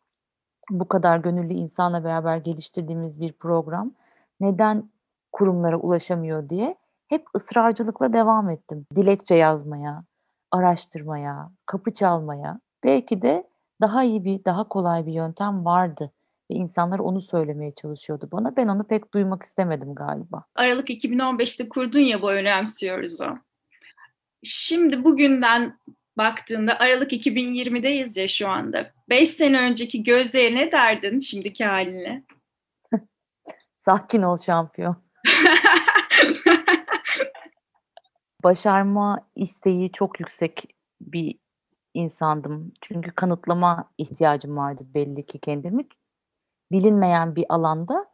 bu 0.70 0.88
kadar 0.88 1.18
gönüllü 1.18 1.54
insanla 1.54 2.04
beraber 2.04 2.38
geliştirdiğimiz 2.38 3.22
bir 3.22 3.34
program 3.34 3.92
neden 4.40 4.90
kurumlara 5.32 5.78
ulaşamıyor 5.78 6.50
diye 6.50 6.76
hep 7.08 7.26
ısrarcılıkla 7.36 8.14
devam 8.14 8.50
ettim. 8.50 8.86
Dilekçe 8.96 9.36
yazmaya, 9.36 10.04
araştırmaya, 10.52 11.52
kapı 11.66 11.94
çalmaya. 11.94 12.60
Belki 12.84 13.22
de 13.22 13.48
daha 13.82 14.04
iyi 14.04 14.26
bir, 14.26 14.46
daha 14.46 14.68
kolay 14.68 15.06
bir 15.06 15.14
yöntem 15.14 15.66
vardı 15.66 16.12
ve 16.52 16.56
insanlar 16.56 17.00
onu 17.00 17.22
söylemeye 17.22 17.72
çalışıyordu 17.72 18.30
bana. 18.32 18.56
Ben 18.56 18.68
onu 18.68 18.84
pek 18.84 19.14
duymak 19.14 19.44
istemedim 19.44 19.96
galiba. 19.96 20.44
Aralık 20.56 20.90
2015'te 20.90 21.70
kurdun 21.70 22.00
ya 22.00 22.22
bu 22.22 22.32
önemsiyoruz 22.32 23.22
o. 23.22 23.28
Şimdi 24.44 25.04
bugünden 25.04 25.78
baktığında 26.18 26.80
Aralık 26.80 27.12
2020'deyiz 27.12 28.20
ya 28.20 28.28
şu 28.28 28.50
anda. 28.50 28.94
5 29.10 29.30
sene 29.30 29.60
önceki 29.60 30.04
Gözde'ye 30.04 30.56
ne 30.56 30.72
derdin 30.72 31.20
şimdiki 31.20 31.66
haline? 31.66 32.24
Sakin 33.78 34.22
ol 34.22 34.38
şampiyon. 34.38 35.04
Başarma 38.44 39.30
isteği 39.36 39.92
çok 39.92 40.20
yüksek 40.20 40.76
bir 41.02 41.40
insandım. 41.94 42.72
Çünkü 42.82 43.12
kanıtlama 43.12 43.92
ihtiyacım 43.98 44.58
vardı 44.58 44.84
belli 44.86 45.26
ki 45.26 45.40
kendimi. 45.40 45.88
Bilinmeyen 46.72 47.36
bir 47.36 47.46
alanda 47.50 48.06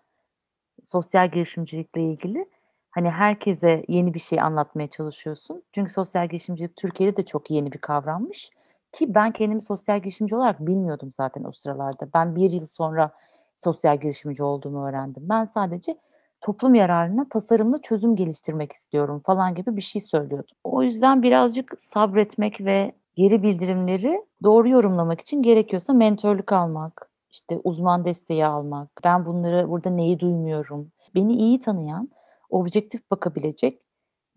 sosyal 0.84 1.32
girişimcilikle 1.32 2.02
ilgili 2.02 2.50
hani 2.92 3.10
herkese 3.10 3.84
yeni 3.88 4.14
bir 4.14 4.20
şey 4.20 4.42
anlatmaya 4.42 4.88
çalışıyorsun. 4.88 5.64
Çünkü 5.72 5.94
sosyal 5.94 6.28
girişimcilik 6.28 6.76
Türkiye'de 6.76 7.18
de 7.18 7.24
çok 7.24 7.52
yeni 7.52 7.72
bir 7.72 7.78
kavrammış. 7.78 8.50
Ki 8.92 9.16
ben 9.16 9.32
kendimi 9.32 9.62
sosyal 9.62 10.00
girişimci 10.00 10.36
olarak 10.36 10.60
bilmiyordum 10.60 11.12
zaten 11.12 11.44
o 11.44 11.52
sıralarda. 11.52 12.08
Ben 12.14 12.36
bir 12.36 12.52
yıl 12.52 12.66
sonra 12.66 13.12
sosyal 13.56 14.00
girişimci 14.00 14.44
olduğumu 14.44 14.88
öğrendim. 14.88 15.24
Ben 15.30 15.46
sadece 15.46 15.98
toplum 16.42 16.76
yararına 16.76 17.30
tasarımlı 17.30 17.82
çözüm 17.82 18.16
geliştirmek 18.16 18.72
istiyorum 18.72 19.22
falan 19.26 19.56
gibi 19.56 19.76
bir 19.76 19.82
şey 19.82 20.02
söylüyordum. 20.02 20.56
O 20.64 20.84
yüzden 20.84 21.24
birazcık 21.24 21.74
sabretmek 21.78 22.62
ve 22.62 22.92
geri 23.16 23.44
bildirimleri 23.44 24.26
doğru 24.44 24.70
yorumlamak 24.70 25.22
için 25.22 25.42
gerekiyorsa 25.42 25.94
mentörlük 25.94 26.54
almak, 26.54 27.10
işte 27.32 27.60
uzman 27.64 28.06
desteği 28.06 28.46
almak, 28.46 28.90
ben 29.04 29.26
bunları 29.26 29.70
burada 29.70 29.90
neyi 29.90 30.20
duymuyorum, 30.20 30.92
beni 31.16 31.34
iyi 31.34 31.60
tanıyan, 31.60 32.10
objektif 32.50 33.12
bakabilecek 33.12 33.82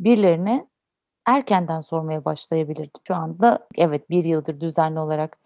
birilerine 0.01 0.67
erkenden 1.27 1.81
sormaya 1.81 2.25
başlayabilirdim. 2.25 3.01
Şu 3.09 3.15
anda 3.15 3.69
evet 3.77 4.11
bir 4.11 4.25
yıldır 4.25 4.61
düzenli 4.61 5.01
olarak 5.01 5.39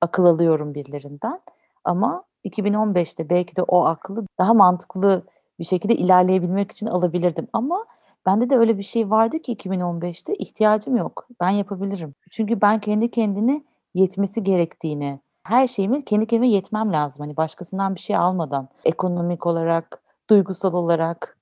akıl 0.00 0.24
alıyorum 0.24 0.74
birilerinden 0.74 1.40
ama 1.84 2.24
2015'te 2.44 3.30
belki 3.30 3.56
de 3.56 3.62
o 3.62 3.84
aklı 3.84 4.26
daha 4.38 4.54
mantıklı 4.54 5.22
bir 5.58 5.64
şekilde 5.64 5.94
ilerleyebilmek 5.94 6.72
için 6.72 6.86
alabilirdim 6.86 7.48
ama 7.52 7.84
bende 8.26 8.50
de 8.50 8.56
öyle 8.56 8.78
bir 8.78 8.82
şey 8.82 9.10
vardı 9.10 9.38
ki 9.38 9.56
2015'te 9.56 10.34
ihtiyacım 10.34 10.96
yok. 10.96 11.28
Ben 11.40 11.50
yapabilirim. 11.50 12.14
Çünkü 12.30 12.60
ben 12.60 12.80
kendi 12.80 13.10
kendine 13.10 13.64
yetmesi 13.94 14.42
gerektiğini, 14.42 15.20
her 15.44 15.66
şeyimi 15.66 16.04
kendi 16.04 16.26
kendime 16.26 16.48
yetmem 16.48 16.92
lazım. 16.92 17.20
Hani 17.20 17.36
başkasından 17.36 17.94
bir 17.94 18.00
şey 18.00 18.16
almadan, 18.16 18.68
ekonomik 18.84 19.46
olarak, 19.46 20.02
duygusal 20.30 20.74
olarak, 20.74 21.38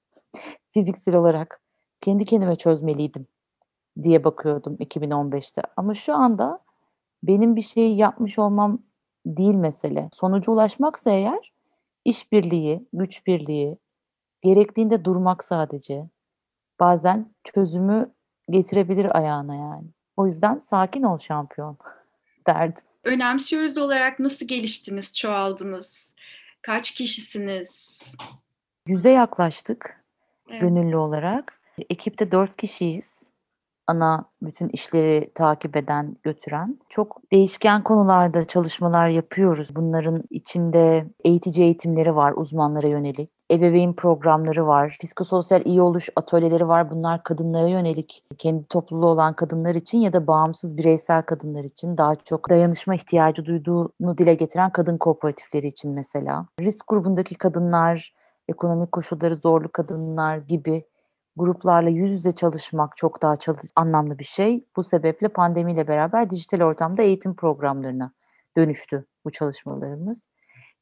fiziksel 0.72 1.14
olarak 1.14 1.60
kendi 2.00 2.24
kendime 2.24 2.56
çözmeliydim 2.56 3.26
diye 4.02 4.24
bakıyordum 4.24 4.74
2015'te. 4.74 5.62
Ama 5.76 5.94
şu 5.94 6.14
anda 6.14 6.58
benim 7.22 7.56
bir 7.56 7.62
şeyi 7.62 7.96
yapmış 7.96 8.38
olmam 8.38 8.82
değil 9.26 9.54
mesele. 9.54 10.08
Sonuca 10.12 10.52
ulaşmaksa 10.52 11.10
eğer 11.10 11.52
işbirliği, 12.04 12.86
güç 12.92 13.26
birliği, 13.26 13.78
gerektiğinde 14.42 15.04
durmak 15.04 15.44
sadece 15.44 16.08
bazen 16.80 17.34
çözümü 17.44 18.12
getirebilir 18.50 19.16
ayağına 19.16 19.54
yani. 19.54 19.88
O 20.16 20.26
yüzden 20.26 20.58
sakin 20.58 21.02
ol 21.02 21.18
şampiyon 21.18 21.78
derdim. 22.46 22.84
Önemsiyoruz 23.04 23.78
olarak 23.78 24.18
nasıl 24.18 24.48
geliştiniz, 24.48 25.16
çoğaldınız? 25.16 26.12
Kaç 26.62 26.90
kişisiniz? 26.90 28.02
Yüze 28.86 29.10
yaklaştık 29.10 30.01
gönüllü 30.60 30.96
olarak. 30.96 31.60
Ekipte 31.90 32.32
dört 32.32 32.56
kişiyiz 32.56 33.32
ana 33.86 34.24
bütün 34.42 34.68
işleri 34.68 35.30
takip 35.34 35.76
eden, 35.76 36.16
götüren. 36.22 36.78
Çok 36.88 37.20
değişken 37.32 37.82
konularda 37.82 38.44
çalışmalar 38.44 39.08
yapıyoruz. 39.08 39.76
Bunların 39.76 40.24
içinde 40.30 41.06
eğitici 41.24 41.64
eğitimleri 41.64 42.16
var 42.16 42.32
uzmanlara 42.36 42.86
yönelik. 42.86 43.30
Ebeveyn 43.50 43.92
programları 43.92 44.66
var. 44.66 44.96
Psikososyal 45.00 45.66
iyi 45.66 45.82
oluş 45.82 46.08
atölyeleri 46.16 46.68
var. 46.68 46.90
Bunlar 46.90 47.22
kadınlara 47.22 47.68
yönelik, 47.68 48.24
kendi 48.38 48.64
topluluğu 48.64 49.06
olan 49.06 49.34
kadınlar 49.34 49.74
için 49.74 49.98
ya 49.98 50.12
da 50.12 50.26
bağımsız 50.26 50.76
bireysel 50.76 51.22
kadınlar 51.22 51.64
için 51.64 51.96
daha 51.96 52.14
çok 52.14 52.50
dayanışma 52.50 52.94
ihtiyacı 52.94 53.44
duyduğunu 53.44 54.18
dile 54.18 54.34
getiren 54.34 54.70
kadın 54.70 54.98
kooperatifleri 54.98 55.66
için 55.66 55.90
mesela. 55.90 56.46
Risk 56.60 56.88
grubundaki 56.88 57.34
kadınlar, 57.34 58.14
ekonomik 58.48 58.92
koşulları 58.92 59.34
zorlu 59.34 59.72
kadınlar 59.72 60.36
gibi 60.36 60.84
gruplarla 61.36 61.90
yüz 61.90 62.12
yüze 62.12 62.32
çalışmak 62.32 62.96
çok 62.96 63.22
daha 63.22 63.36
çalış 63.36 63.70
anlamlı 63.76 64.18
bir 64.18 64.24
şey. 64.24 64.64
Bu 64.76 64.84
sebeple 64.84 65.28
pandemiyle 65.28 65.88
beraber 65.88 66.30
dijital 66.30 66.60
ortamda 66.60 67.02
eğitim 67.02 67.36
programlarına 67.36 68.12
dönüştü 68.56 69.06
bu 69.24 69.30
çalışmalarımız. 69.30 70.28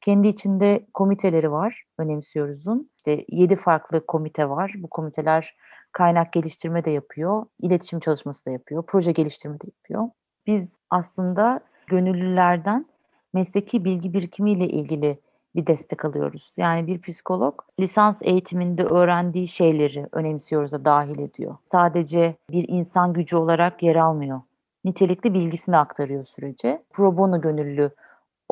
Kendi 0.01 0.27
içinde 0.27 0.87
komiteleri 0.93 1.51
var, 1.51 1.83
önemsiyoruz'un. 1.97 2.91
İşte 2.97 3.25
7 3.29 3.55
farklı 3.55 4.05
komite 4.05 4.49
var. 4.49 4.73
Bu 4.77 4.89
komiteler 4.89 5.55
kaynak 5.91 6.33
geliştirme 6.33 6.85
de 6.85 6.91
yapıyor, 6.91 7.45
iletişim 7.59 7.99
çalışması 7.99 8.45
da 8.45 8.49
yapıyor, 8.49 8.83
proje 8.87 9.11
geliştirme 9.11 9.55
de 9.55 9.65
yapıyor. 9.65 10.09
Biz 10.47 10.79
aslında 10.89 11.59
gönüllülerden 11.87 12.85
mesleki 13.33 13.85
bilgi 13.85 14.13
birikimiyle 14.13 14.67
ilgili 14.67 15.19
bir 15.55 15.67
destek 15.67 16.05
alıyoruz. 16.05 16.53
Yani 16.57 16.87
bir 16.87 17.01
psikolog 17.01 17.61
lisans 17.79 18.21
eğitiminde 18.21 18.83
öğrendiği 18.83 19.47
şeyleri 19.47 20.07
önemsiyoruz 20.11 20.71
da 20.71 20.85
dahil 20.85 21.19
ediyor. 21.19 21.55
Sadece 21.63 22.35
bir 22.51 22.65
insan 22.67 23.13
gücü 23.13 23.37
olarak 23.37 23.83
yer 23.83 23.95
almıyor. 23.95 24.41
Nitelikli 24.85 25.33
bilgisini 25.33 25.77
aktarıyor 25.77 26.25
sürece. 26.25 26.83
Pro 26.93 27.17
bono 27.17 27.41
gönüllü 27.41 27.91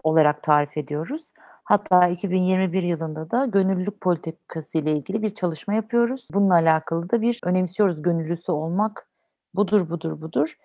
olarak 0.03 0.43
tarif 0.43 0.77
ediyoruz. 0.77 1.31
Hatta 1.63 2.07
2021 2.07 2.83
yılında 2.83 3.31
da 3.31 3.45
gönüllülük 3.45 4.01
politikası 4.01 4.77
ile 4.77 4.91
ilgili 4.91 5.21
bir 5.21 5.29
çalışma 5.29 5.73
yapıyoruz. 5.73 6.27
Bununla 6.33 6.53
alakalı 6.53 7.09
da 7.09 7.21
bir 7.21 7.39
önemsiyoruz 7.43 8.01
gönüllüsü 8.01 8.51
olmak 8.51 9.09
budur 9.53 9.89
budur 9.89 10.21
budur 10.21 10.57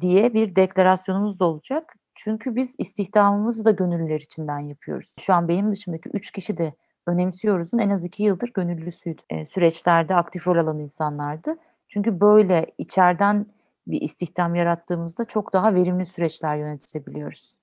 diye 0.00 0.34
bir 0.34 0.56
deklarasyonumuz 0.56 1.40
da 1.40 1.44
olacak. 1.44 1.94
Çünkü 2.14 2.56
biz 2.56 2.74
istihdamımızı 2.78 3.64
da 3.64 3.70
gönüllüler 3.70 4.20
içinden 4.20 4.58
yapıyoruz. 4.58 5.14
Şu 5.20 5.34
an 5.34 5.48
benim 5.48 5.72
dışındaki 5.72 6.08
üç 6.12 6.30
kişi 6.30 6.58
de 6.58 6.74
önemsiyoruz'un 7.06 7.78
en 7.78 7.90
az 7.90 8.04
iki 8.04 8.22
yıldır 8.22 8.52
gönüllüsüydü. 8.54 9.22
E, 9.30 9.44
süreçlerde 9.44 10.14
aktif 10.14 10.48
rol 10.48 10.56
alan 10.56 10.78
insanlardı. 10.78 11.56
Çünkü 11.88 12.20
böyle 12.20 12.66
içeriden 12.78 13.46
bir 13.86 14.00
istihdam 14.00 14.54
yarattığımızda 14.54 15.24
çok 15.24 15.52
daha 15.52 15.74
verimli 15.74 16.06
süreçler 16.06 16.56
yönetebiliyoruz. 16.56 17.56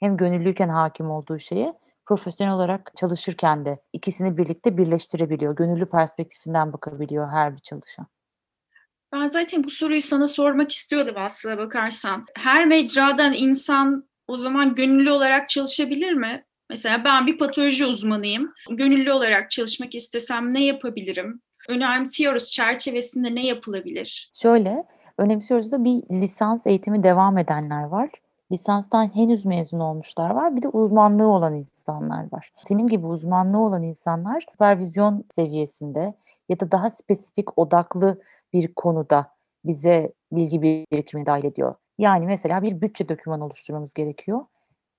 Hem 0.00 0.16
gönüllüyken 0.16 0.68
hakim 0.68 1.10
olduğu 1.10 1.38
şeye, 1.38 1.74
profesyonel 2.06 2.54
olarak 2.54 2.92
çalışırken 2.96 3.64
de 3.64 3.78
ikisini 3.92 4.36
birlikte 4.36 4.76
birleştirebiliyor. 4.76 5.56
Gönüllü 5.56 5.86
perspektifinden 5.86 6.72
bakabiliyor 6.72 7.28
her 7.28 7.54
bir 7.56 7.60
çalışan. 7.60 8.06
Ben 9.12 9.28
zaten 9.28 9.64
bu 9.64 9.70
soruyu 9.70 10.00
sana 10.00 10.26
sormak 10.26 10.72
istiyordum 10.72 11.14
aslına 11.18 11.58
bakarsan. 11.58 12.26
Her 12.34 12.66
mecradan 12.66 13.32
insan 13.32 14.08
o 14.28 14.36
zaman 14.36 14.74
gönüllü 14.74 15.10
olarak 15.10 15.48
çalışabilir 15.48 16.12
mi? 16.12 16.44
Mesela 16.70 17.04
ben 17.04 17.26
bir 17.26 17.38
patoloji 17.38 17.86
uzmanıyım. 17.86 18.52
Gönüllü 18.70 19.12
olarak 19.12 19.50
çalışmak 19.50 19.94
istesem 19.94 20.54
ne 20.54 20.64
yapabilirim? 20.64 21.40
Önemsiyoruz 21.68 22.50
çerçevesinde 22.50 23.34
ne 23.34 23.46
yapılabilir? 23.46 24.30
Şöyle, 24.42 24.84
önemsiyoruz 25.18 25.72
da 25.72 25.84
bir 25.84 26.02
lisans 26.10 26.66
eğitimi 26.66 27.02
devam 27.02 27.38
edenler 27.38 27.82
var. 27.82 28.10
Lisanstan 28.52 29.14
henüz 29.14 29.44
mezun 29.44 29.80
olmuşlar 29.80 30.30
var. 30.30 30.56
Bir 30.56 30.62
de 30.62 30.68
uzmanlığı 30.68 31.26
olan 31.26 31.54
insanlar 31.54 32.32
var. 32.32 32.52
Senin 32.62 32.86
gibi 32.86 33.06
uzmanlığı 33.06 33.58
olan 33.58 33.82
insanlar 33.82 34.44
süpervizyon 34.50 35.24
seviyesinde 35.30 36.14
ya 36.48 36.60
da 36.60 36.70
daha 36.70 36.90
spesifik 36.90 37.58
odaklı 37.58 38.20
bir 38.52 38.74
konuda 38.74 39.32
bize 39.64 40.12
bilgi 40.32 40.62
birikimine 40.62 41.26
dahil 41.26 41.44
ediyor. 41.44 41.74
Yani 41.98 42.26
mesela 42.26 42.62
bir 42.62 42.80
bütçe 42.80 43.08
dokümanı 43.08 43.44
oluşturmamız 43.44 43.94
gerekiyor. 43.94 44.40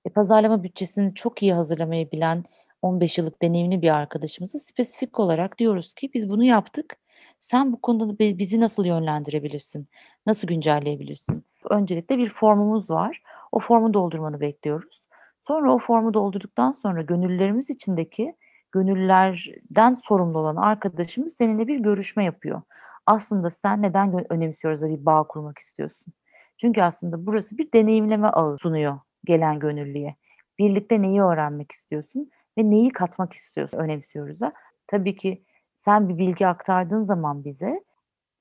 E, 0.04 0.10
pazarlama 0.10 0.62
bütçesini 0.62 1.14
çok 1.14 1.42
iyi 1.42 1.54
hazırlamayı 1.54 2.10
bilen 2.10 2.44
15 2.82 3.18
yıllık 3.18 3.42
deneyimli 3.42 3.82
bir 3.82 3.90
arkadaşımıza 3.90 4.58
spesifik 4.58 5.20
olarak 5.20 5.58
diyoruz 5.58 5.94
ki 5.94 6.10
biz 6.14 6.30
bunu 6.30 6.44
yaptık 6.44 7.00
Sen 7.38 7.72
bu 7.72 7.80
konuda 7.80 8.18
bizi 8.18 8.60
nasıl 8.60 8.84
yönlendirebilirsin? 8.84 9.88
Nasıl 10.26 10.48
güncelleyebilirsin? 10.48 11.44
Öncelikle 11.70 12.18
bir 12.18 12.28
formumuz 12.28 12.90
var. 12.90 13.22
O 13.52 13.58
formu 13.58 13.94
doldurmanı 13.94 14.40
bekliyoruz. 14.40 15.08
Sonra 15.40 15.74
o 15.74 15.78
formu 15.78 16.14
doldurduktan 16.14 16.72
sonra 16.72 17.02
gönüllülerimiz 17.02 17.70
içindeki 17.70 18.36
gönüllülerden 18.72 19.94
sorumlu 19.94 20.38
olan 20.38 20.56
arkadaşımız 20.56 21.36
seninle 21.36 21.66
bir 21.66 21.78
görüşme 21.78 22.24
yapıyor. 22.24 22.62
Aslında 23.10 23.50
sen 23.50 23.82
neden 23.82 24.32
önemsiyoruz 24.32 24.82
da 24.82 24.88
bir 24.88 25.06
bağ 25.06 25.22
kurmak 25.22 25.58
istiyorsun? 25.58 26.12
Çünkü 26.58 26.82
aslında 26.82 27.26
burası 27.26 27.58
bir 27.58 27.72
deneyimleme 27.72 28.28
ağı 28.28 28.58
sunuyor 28.58 28.98
gelen 29.24 29.58
gönüllüye. 29.58 30.16
Birlikte 30.58 31.02
neyi 31.02 31.22
öğrenmek 31.22 31.72
istiyorsun 31.72 32.30
ve 32.58 32.70
neyi 32.70 32.90
katmak 32.90 33.32
istiyorsun 33.32 33.78
önemsiyoruz 33.78 34.40
da. 34.40 34.52
Tabii 34.86 35.16
ki 35.16 35.44
sen 35.74 36.08
bir 36.08 36.18
bilgi 36.18 36.46
aktardığın 36.46 37.00
zaman 37.00 37.44
bize 37.44 37.84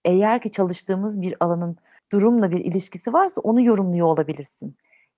eğer 0.05 0.41
ki 0.41 0.51
çalıştığımız 0.51 1.21
bir 1.21 1.35
alanın 1.39 1.77
durumla 2.11 2.51
bir 2.51 2.65
ilişkisi 2.65 3.13
varsa 3.13 3.41
onu 3.41 3.61
yorumluyor 3.61 4.07
olabilirsin. 4.07 4.75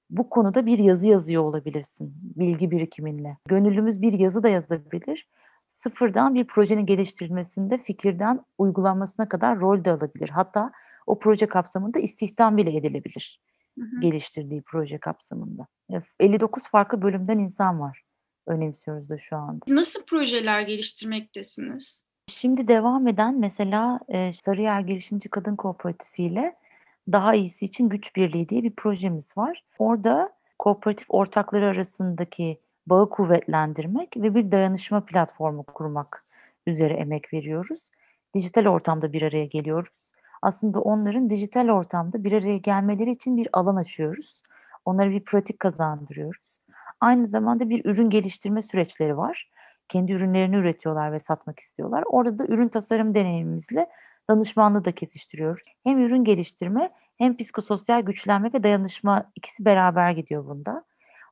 Bu 0.09 0.29
konuda 0.29 0.65
bir 0.65 0.79
yazı 0.79 1.07
yazıyor 1.07 1.43
olabilirsin 1.43 2.13
bilgi 2.35 2.71
birikiminle. 2.71 3.37
Gönüllümüz 3.47 4.01
bir 4.01 4.13
yazı 4.13 4.43
da 4.43 4.49
yazabilir. 4.49 5.29
Sıfırdan 5.71 6.35
bir 6.35 6.45
projenin 6.45 6.85
geliştirilmesinde 6.85 7.77
fikirden 7.77 8.45
uygulanmasına 8.57 9.29
kadar 9.29 9.59
rol 9.59 9.85
de 9.85 9.91
alabilir. 9.91 10.29
Hatta 10.29 10.71
o 11.07 11.19
proje 11.19 11.45
kapsamında 11.45 11.99
istihdam 11.99 12.57
bile 12.57 12.77
edilebilir. 12.77 13.41
Hı 13.79 13.85
hı. 13.85 14.01
Geliştirdiği 14.01 14.61
proje 14.61 14.97
kapsamında. 14.97 15.67
59 16.19 16.63
farklı 16.63 17.01
bölümden 17.01 17.37
insan 17.37 17.79
var. 17.79 18.01
Önemsiyoruz 18.47 19.09
da 19.09 19.17
şu 19.17 19.37
anda. 19.37 19.65
Nasıl 19.67 20.05
projeler 20.05 20.61
geliştirmektesiniz? 20.61 22.03
Şimdi 22.27 22.67
devam 22.67 23.07
eden 23.07 23.39
mesela 23.39 23.99
e, 24.07 24.33
Sarıyer 24.33 24.81
Girişimci 24.81 25.29
Kadın 25.29 25.55
Kooperatifi 25.55 26.23
ile 26.23 26.55
daha 27.11 27.35
iyisi 27.35 27.65
için 27.65 27.89
güç 27.89 28.15
birliği 28.15 28.49
diye 28.49 28.63
bir 28.63 28.71
projemiz 28.75 29.37
var. 29.37 29.63
Orada 29.79 30.33
kooperatif 30.59 31.05
ortakları 31.09 31.65
arasındaki 31.65 32.59
bağı 32.87 33.09
kuvvetlendirmek 33.09 34.17
ve 34.17 34.35
bir 34.35 34.51
dayanışma 34.51 35.05
platformu 35.05 35.63
kurmak 35.63 36.23
üzere 36.67 36.93
emek 36.93 37.33
veriyoruz. 37.33 37.89
Dijital 38.33 38.65
ortamda 38.65 39.13
bir 39.13 39.21
araya 39.21 39.45
geliyoruz. 39.45 40.11
Aslında 40.41 40.81
onların 40.81 41.29
dijital 41.29 41.69
ortamda 41.69 42.23
bir 42.23 42.31
araya 42.33 42.57
gelmeleri 42.57 43.11
için 43.11 43.37
bir 43.37 43.47
alan 43.53 43.75
açıyoruz. 43.75 44.43
Onlara 44.85 45.09
bir 45.09 45.23
pratik 45.25 45.59
kazandırıyoruz. 45.59 46.61
Aynı 47.01 47.27
zamanda 47.27 47.69
bir 47.69 47.85
ürün 47.85 48.09
geliştirme 48.09 48.61
süreçleri 48.61 49.17
var. 49.17 49.49
Kendi 49.89 50.11
ürünlerini 50.11 50.55
üretiyorlar 50.55 51.11
ve 51.11 51.19
satmak 51.19 51.59
istiyorlar. 51.59 52.03
Orada 52.07 52.39
da 52.39 52.45
ürün 52.45 52.67
tasarım 52.67 53.15
deneyimimizle 53.15 53.89
danışmanlığı 54.29 54.85
da 54.85 54.91
kesiştiriyoruz. 54.91 55.67
Hem 55.83 56.05
ürün 56.05 56.23
geliştirme 56.23 56.89
hem 57.17 57.37
psikososyal 57.37 58.01
güçlenme 58.01 58.53
ve 58.53 58.63
dayanışma 58.63 59.31
ikisi 59.35 59.65
beraber 59.65 60.11
gidiyor 60.11 60.45
bunda. 60.47 60.83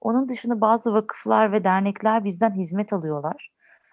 Onun 0.02 0.30
dışında 0.30 0.62
bazı 0.62 0.94
vakıflar 0.94 1.52
ve 1.52 1.64
dernekler 1.64 2.24
bizden 2.24 2.52
hizmet 2.52 2.94
alıyorlar. 2.94 3.50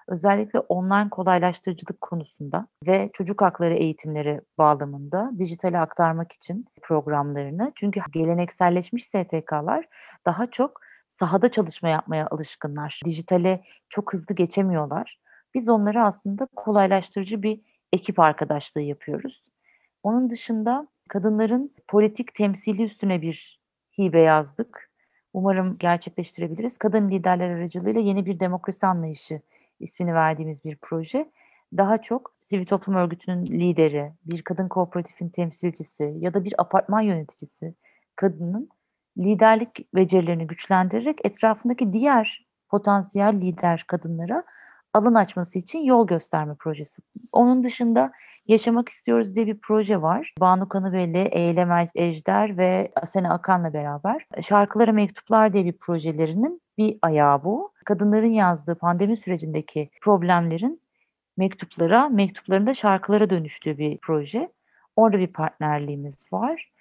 Özellikle 0.08 0.60
online 0.60 1.10
kolaylaştırıcılık 1.10 2.00
konusunda 2.00 2.66
ve 2.86 3.10
çocuk 3.12 3.42
hakları 3.42 3.74
eğitimleri 3.74 4.40
bağlamında 4.58 5.30
dijitale 5.38 5.78
aktarmak 5.78 6.32
için 6.32 6.66
programlarını. 6.82 7.72
Çünkü 7.74 8.00
gelenekselleşmiş 8.12 9.04
STK'lar 9.04 9.88
daha 10.26 10.50
çok 10.50 10.80
sahada 11.08 11.50
çalışma 11.50 11.88
yapmaya 11.88 12.26
alışkınlar. 12.30 13.00
Dijitale 13.04 13.62
çok 13.88 14.12
hızlı 14.12 14.34
geçemiyorlar. 14.34 15.18
Biz 15.54 15.68
onları 15.68 16.04
aslında 16.04 16.48
kolaylaştırıcı 16.56 17.42
bir 17.42 17.60
ekip 17.92 18.18
arkadaşlığı 18.18 18.80
yapıyoruz. 18.80 19.48
Onun 20.02 20.30
dışında 20.30 20.88
kadınların 21.08 21.70
politik 21.88 22.34
temsili 22.34 22.84
üstüne 22.84 23.22
bir 23.22 23.60
hibe 23.98 24.20
yazdık. 24.20 24.85
Umarım 25.36 25.76
gerçekleştirebiliriz. 25.78 26.78
Kadın 26.78 27.10
liderler 27.10 27.50
aracılığıyla 27.50 28.00
yeni 28.00 28.26
bir 28.26 28.40
demokrasi 28.40 28.86
anlayışı 28.86 29.40
ismini 29.80 30.14
verdiğimiz 30.14 30.64
bir 30.64 30.76
proje. 30.76 31.30
Daha 31.76 32.02
çok 32.02 32.32
sivil 32.34 32.64
toplum 32.66 32.94
örgütünün 32.94 33.46
lideri, 33.46 34.12
bir 34.24 34.42
kadın 34.42 34.68
kooperatifin 34.68 35.28
temsilcisi 35.28 36.14
ya 36.18 36.34
da 36.34 36.44
bir 36.44 36.54
apartman 36.58 37.00
yöneticisi 37.00 37.74
kadının 38.16 38.68
liderlik 39.18 39.94
becerilerini 39.94 40.46
güçlendirerek 40.46 41.18
etrafındaki 41.24 41.92
diğer 41.92 42.46
potansiyel 42.68 43.40
lider 43.40 43.84
kadınlara 43.86 44.44
alan 44.96 45.14
açması 45.14 45.58
için 45.58 45.78
yol 45.78 46.06
gösterme 46.06 46.54
projesi. 46.54 47.02
Onun 47.32 47.64
dışında 47.64 48.12
Yaşamak 48.48 48.88
istiyoruz 48.88 49.36
diye 49.36 49.46
bir 49.46 49.58
proje 49.58 50.02
var. 50.02 50.34
Banu 50.40 50.68
Kanıbeli, 50.68 51.18
Eylem 51.18 51.88
Ejder 51.94 52.58
ve 52.58 52.92
Asena 52.96 53.34
Akan'la 53.34 53.72
beraber. 53.72 54.26
Şarkılara 54.42 54.92
Mektuplar 54.92 55.52
diye 55.52 55.64
bir 55.64 55.72
projelerinin 55.72 56.62
bir 56.78 56.98
ayağı 57.02 57.44
bu. 57.44 57.72
Kadınların 57.84 58.30
yazdığı 58.30 58.74
pandemi 58.74 59.16
sürecindeki 59.16 59.90
problemlerin 60.02 60.80
mektuplara, 61.36 62.08
mektuplarında 62.08 62.74
şarkılara 62.74 63.30
dönüştüğü 63.30 63.78
bir 63.78 63.98
proje. 63.98 64.52
Orada 64.96 65.18
bir 65.18 65.32
partnerliğimiz 65.32 66.32
var. 66.32 66.72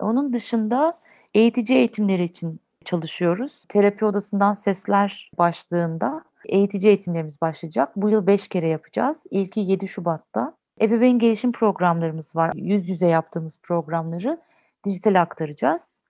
Onun 0.00 0.32
dışında 0.32 0.94
eğitici 1.34 1.78
eğitimleri 1.78 2.24
için 2.24 2.60
çalışıyoruz. 2.84 3.64
Terapi 3.68 4.04
odasından 4.04 4.52
sesler 4.52 5.30
başlığında 5.38 6.24
eğitici 6.46 6.88
eğitimlerimiz 6.88 7.40
başlayacak. 7.40 7.92
Bu 7.96 8.10
yıl 8.10 8.26
5 8.26 8.48
kere 8.48 8.68
yapacağız. 8.68 9.26
İlki 9.30 9.60
7 9.60 9.88
Şubat'ta. 9.88 10.56
Ebeveyn 10.80 11.18
gelişim 11.18 11.52
programlarımız 11.52 12.36
var. 12.36 12.50
Yüz 12.54 12.88
yüze 12.88 13.06
yaptığımız 13.06 13.58
programları 13.62 14.40
dijitale 14.84 15.20
aktaracağız. 15.20 16.00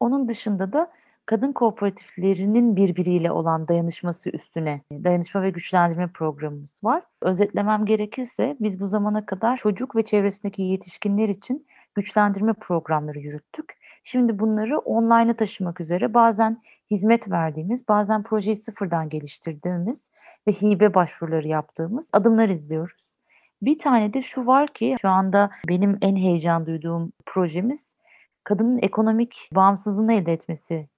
Onun 0.00 0.28
dışında 0.28 0.72
da 0.72 0.90
kadın 1.26 1.52
kooperatiflerinin 1.52 2.76
birbiriyle 2.76 3.32
olan 3.32 3.68
dayanışması 3.68 4.30
üstüne 4.30 4.80
dayanışma 4.92 5.42
ve 5.42 5.50
güçlendirme 5.50 6.08
programımız 6.08 6.80
var. 6.84 7.02
Özetlemem 7.22 7.86
gerekirse 7.86 8.56
biz 8.60 8.80
bu 8.80 8.86
zamana 8.86 9.26
kadar 9.26 9.56
çocuk 9.56 9.96
ve 9.96 10.04
çevresindeki 10.04 10.62
yetişkinler 10.62 11.28
için 11.28 11.66
güçlendirme 11.94 12.52
programları 12.52 13.18
yürüttük. 13.18 13.79
Şimdi 14.04 14.38
bunları 14.38 14.78
online'a 14.78 15.34
taşımak 15.34 15.80
üzere 15.80 16.14
bazen 16.14 16.62
hizmet 16.90 17.30
verdiğimiz, 17.30 17.88
bazen 17.88 18.22
projeyi 18.22 18.56
sıfırdan 18.56 19.08
geliştirdiğimiz 19.08 20.10
ve 20.48 20.52
hibe 20.52 20.94
başvuruları 20.94 21.48
yaptığımız 21.48 22.10
adımlar 22.12 22.48
izliyoruz. 22.48 23.16
Bir 23.62 23.78
tane 23.78 24.14
de 24.14 24.22
şu 24.22 24.46
var 24.46 24.68
ki 24.68 24.94
şu 25.02 25.08
anda 25.08 25.50
benim 25.68 25.98
en 26.02 26.16
heyecan 26.16 26.66
duyduğum 26.66 27.12
projemiz 27.26 27.94
kadının 28.44 28.78
ekonomik 28.82 29.50
bağımsızlığını 29.54 30.12
elde 30.12 30.32
etmesi 30.32 30.88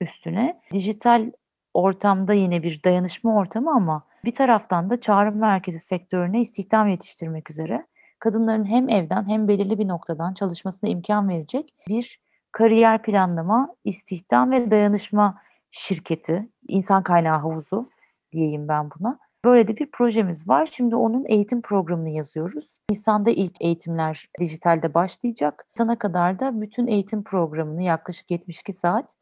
üstüne. 0.00 0.60
Dijital 0.72 1.32
ortamda 1.74 2.32
yine 2.32 2.62
bir 2.62 2.82
dayanışma 2.82 3.36
ortamı 3.36 3.70
ama 3.70 4.04
bir 4.24 4.34
taraftan 4.34 4.90
da 4.90 5.00
çağrı 5.00 5.32
merkezi 5.32 5.78
sektörüne 5.78 6.40
istihdam 6.40 6.88
yetiştirmek 6.88 7.50
üzere 7.50 7.86
kadınların 8.18 8.64
hem 8.64 8.88
evden 8.88 9.28
hem 9.28 9.48
belirli 9.48 9.78
bir 9.78 9.88
noktadan 9.88 10.34
çalışmasına 10.34 10.90
imkan 10.90 11.28
verecek 11.28 11.74
bir 11.88 12.20
kariyer 12.52 13.02
planlama, 13.02 13.74
istihdam 13.84 14.50
ve 14.50 14.70
dayanışma 14.70 15.42
şirketi, 15.70 16.48
insan 16.68 17.02
kaynağı 17.02 17.38
havuzu 17.38 17.86
diyeyim 18.32 18.68
ben 18.68 18.90
buna. 18.90 19.18
Böyle 19.44 19.68
de 19.68 19.76
bir 19.76 19.90
projemiz 19.90 20.48
var. 20.48 20.66
Şimdi 20.72 20.96
onun 20.96 21.24
eğitim 21.28 21.62
programını 21.62 22.10
yazıyoruz. 22.10 22.78
Nisan'da 22.90 23.30
ilk 23.30 23.62
eğitimler 23.62 24.28
dijitalde 24.40 24.94
başlayacak. 24.94 25.66
Sana 25.74 25.98
kadar 25.98 26.38
da 26.38 26.60
bütün 26.60 26.86
eğitim 26.86 27.24
programını 27.24 27.82
yaklaşık 27.82 28.30
72 28.30 28.72
saat 28.72 29.16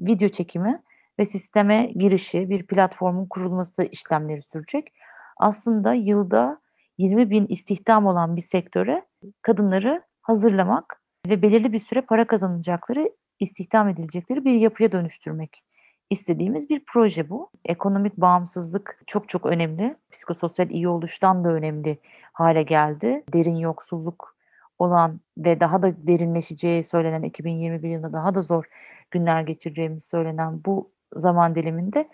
video 0.00 0.28
çekimi 0.28 0.82
ve 1.18 1.24
sisteme 1.24 1.86
girişi, 1.86 2.50
bir 2.50 2.66
platformun 2.66 3.26
kurulması 3.26 3.82
işlemleri 3.82 4.42
sürecek. 4.42 4.92
Aslında 5.36 5.94
yılda 5.94 6.60
20 6.98 7.30
bin 7.30 7.46
istihdam 7.46 8.06
olan 8.06 8.36
bir 8.36 8.42
sektöre 8.42 9.06
kadınları 9.42 10.02
hazırlamak 10.22 11.02
ve 11.28 11.42
belirli 11.42 11.72
bir 11.72 11.78
süre 11.78 12.00
para 12.00 12.26
kazanacakları, 12.26 13.10
istihdam 13.40 13.88
edilecekleri 13.88 14.44
bir 14.44 14.54
yapıya 14.54 14.92
dönüştürmek 14.92 15.62
istediğimiz 16.10 16.70
bir 16.70 16.82
proje 16.86 17.30
bu. 17.30 17.50
Ekonomik 17.64 18.16
bağımsızlık 18.16 19.02
çok 19.06 19.28
çok 19.28 19.46
önemli. 19.46 19.96
Psikososyal 20.12 20.70
iyi 20.70 20.88
oluştan 20.88 21.44
da 21.44 21.52
önemli 21.52 21.98
hale 22.32 22.62
geldi. 22.62 23.24
Derin 23.32 23.56
yoksulluk 23.56 24.36
olan 24.78 25.20
ve 25.38 25.60
daha 25.60 25.82
da 25.82 26.06
derinleşeceği 26.06 26.84
söylenen 26.84 27.22
2021 27.22 27.88
yılında 27.88 28.12
daha 28.12 28.34
da 28.34 28.42
zor 28.42 28.64
günler 29.10 29.42
geçireceğimiz 29.42 30.04
söylenen 30.04 30.64
bu 30.64 30.90
zaman 31.16 31.54
diliminde 31.54 32.08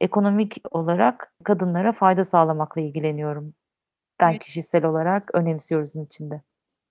ekonomik 0.00 0.56
olarak 0.70 1.32
kadınlara 1.44 1.92
fayda 1.92 2.24
sağlamakla 2.24 2.80
ilgileniyorum. 2.80 3.54
Ben 4.20 4.30
evet. 4.30 4.42
kişisel 4.42 4.84
olarak 4.84 5.30
önemsiyoruz 5.34 5.96
içinde. 5.96 6.42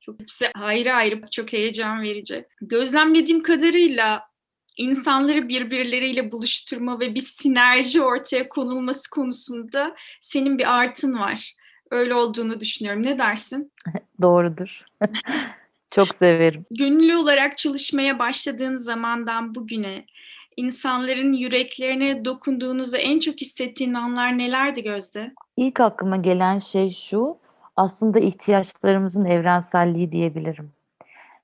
Çok 0.06 0.20
hepsi 0.20 0.52
ayrı 0.56 0.94
ayrı 0.94 1.22
çok 1.32 1.54
heyecan 1.54 2.02
verici. 2.02 2.46
Gözlemlediğim 2.62 3.44
kadarıyla 3.44 4.22
insanları 4.78 5.50
birbirleriyle 5.50 6.32
buluşturma 6.32 7.00
ve 7.00 7.16
bir 7.16 7.22
sinerji 7.22 8.02
ortaya 8.02 8.50
konulması 8.50 9.10
konusunda 9.10 9.96
senin 10.22 10.58
bir 10.58 10.74
artın 10.80 11.20
var. 11.20 11.54
öyle 11.92 12.16
olduğunu 12.16 12.60
düşünüyorum. 12.60 13.04
Ne 13.04 13.18
dersin? 13.18 13.72
Doğrudur. 14.22 14.86
Çok 15.92 16.16
severim. 16.16 16.66
Gönüllü 16.72 17.16
olarak 17.16 17.58
çalışmaya 17.58 18.20
başladığın 18.20 18.78
zamandan 18.78 19.56
bugüne 19.56 20.06
insanların 20.58 21.34
yüreklerine 21.34 22.26
dokunduğunuzu 22.26 22.98
en 22.98 23.20
çok 23.20 23.42
hissettiğin 23.42 23.94
anlar 23.94 24.38
nelerdi 24.38 24.84
Gözde? 24.84 25.34
İlk 25.58 25.80
aklıma 25.80 26.18
gelen 26.18 26.58
şey 26.58 26.90
şu, 26.90 27.38
aslında 27.76 28.20
ihtiyaçlarımızın 28.20 29.26
evrenselliği 29.26 30.12
diyebilirim. 30.12 30.72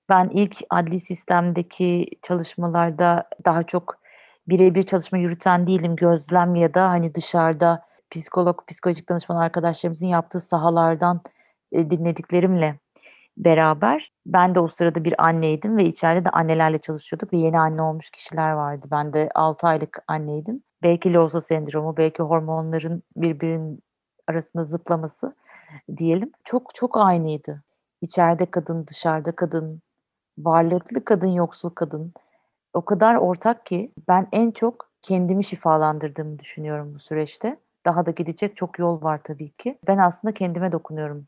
Ben 0.10 0.30
ilk 0.30 0.58
adli 0.70 1.00
sistemdeki 1.00 2.08
çalışmalarda 2.22 3.30
daha 3.46 3.64
çok 3.64 4.00
birebir 4.48 4.84
çalışma 4.84 5.18
yürüten 5.18 5.68
değilim. 5.68 5.96
Gözlem 5.96 6.56
ya 6.56 6.74
da 6.74 6.90
hani 6.90 7.16
dışarıda 7.16 7.86
psikolog, 8.12 8.68
psikolojik 8.68 9.10
danışman 9.10 9.38
arkadaşlarımızın 9.38 10.08
yaptığı 10.08 10.40
sahalardan 10.40 11.22
e, 11.72 11.90
dinlediklerimle 11.90 12.80
beraber 13.38 14.12
ben 14.26 14.56
de 14.56 14.60
o 14.60 14.68
sırada 14.68 15.04
bir 15.04 15.24
anneydim 15.26 15.78
ve 15.78 15.84
içeride 15.84 16.26
de 16.26 16.30
annelerle 16.30 16.78
çalışıyorduk 16.78 17.34
ve 17.34 17.38
yeni 17.38 17.60
anne 17.60 17.82
olmuş 17.82 18.10
kişiler 18.10 18.52
vardı. 18.52 18.88
Ben 18.92 19.14
de 19.14 19.30
6 19.36 19.68
aylık 19.68 20.04
anneydim. 20.08 20.64
Belki 20.84 21.14
Loza 21.14 21.42
sendromu, 21.42 21.98
belki 21.98 22.24
hormonların 22.24 23.04
birbirinin 23.16 23.84
arasında 24.28 24.64
zıplaması 24.64 25.36
diyelim. 25.98 26.32
Çok 26.44 26.76
çok 26.76 26.98
aynıydı. 26.98 27.64
İçeride 28.02 28.46
kadın, 28.46 28.88
dışarıda 28.88 29.32
kadın, 29.36 29.82
varlıklı 30.38 31.06
kadın, 31.06 31.28
yoksul 31.28 31.70
kadın. 31.70 32.14
O 32.74 32.86
kadar 32.86 33.16
ortak 33.16 33.66
ki 33.66 33.92
ben 34.08 34.28
en 34.32 34.52
çok 34.52 34.90
kendimi 35.02 35.44
şifalandırdığımı 35.44 36.40
düşünüyorum 36.40 36.96
bu 36.96 37.00
süreçte. 37.00 37.60
Daha 37.86 38.06
da 38.06 38.12
gidecek 38.12 38.58
çok 38.58 38.80
yol 38.80 39.02
var 39.02 39.22
tabii 39.24 39.50
ki. 39.52 39.80
Ben 39.88 39.98
aslında 39.98 40.34
kendime 40.34 40.72
dokunuyorum. 40.72 41.28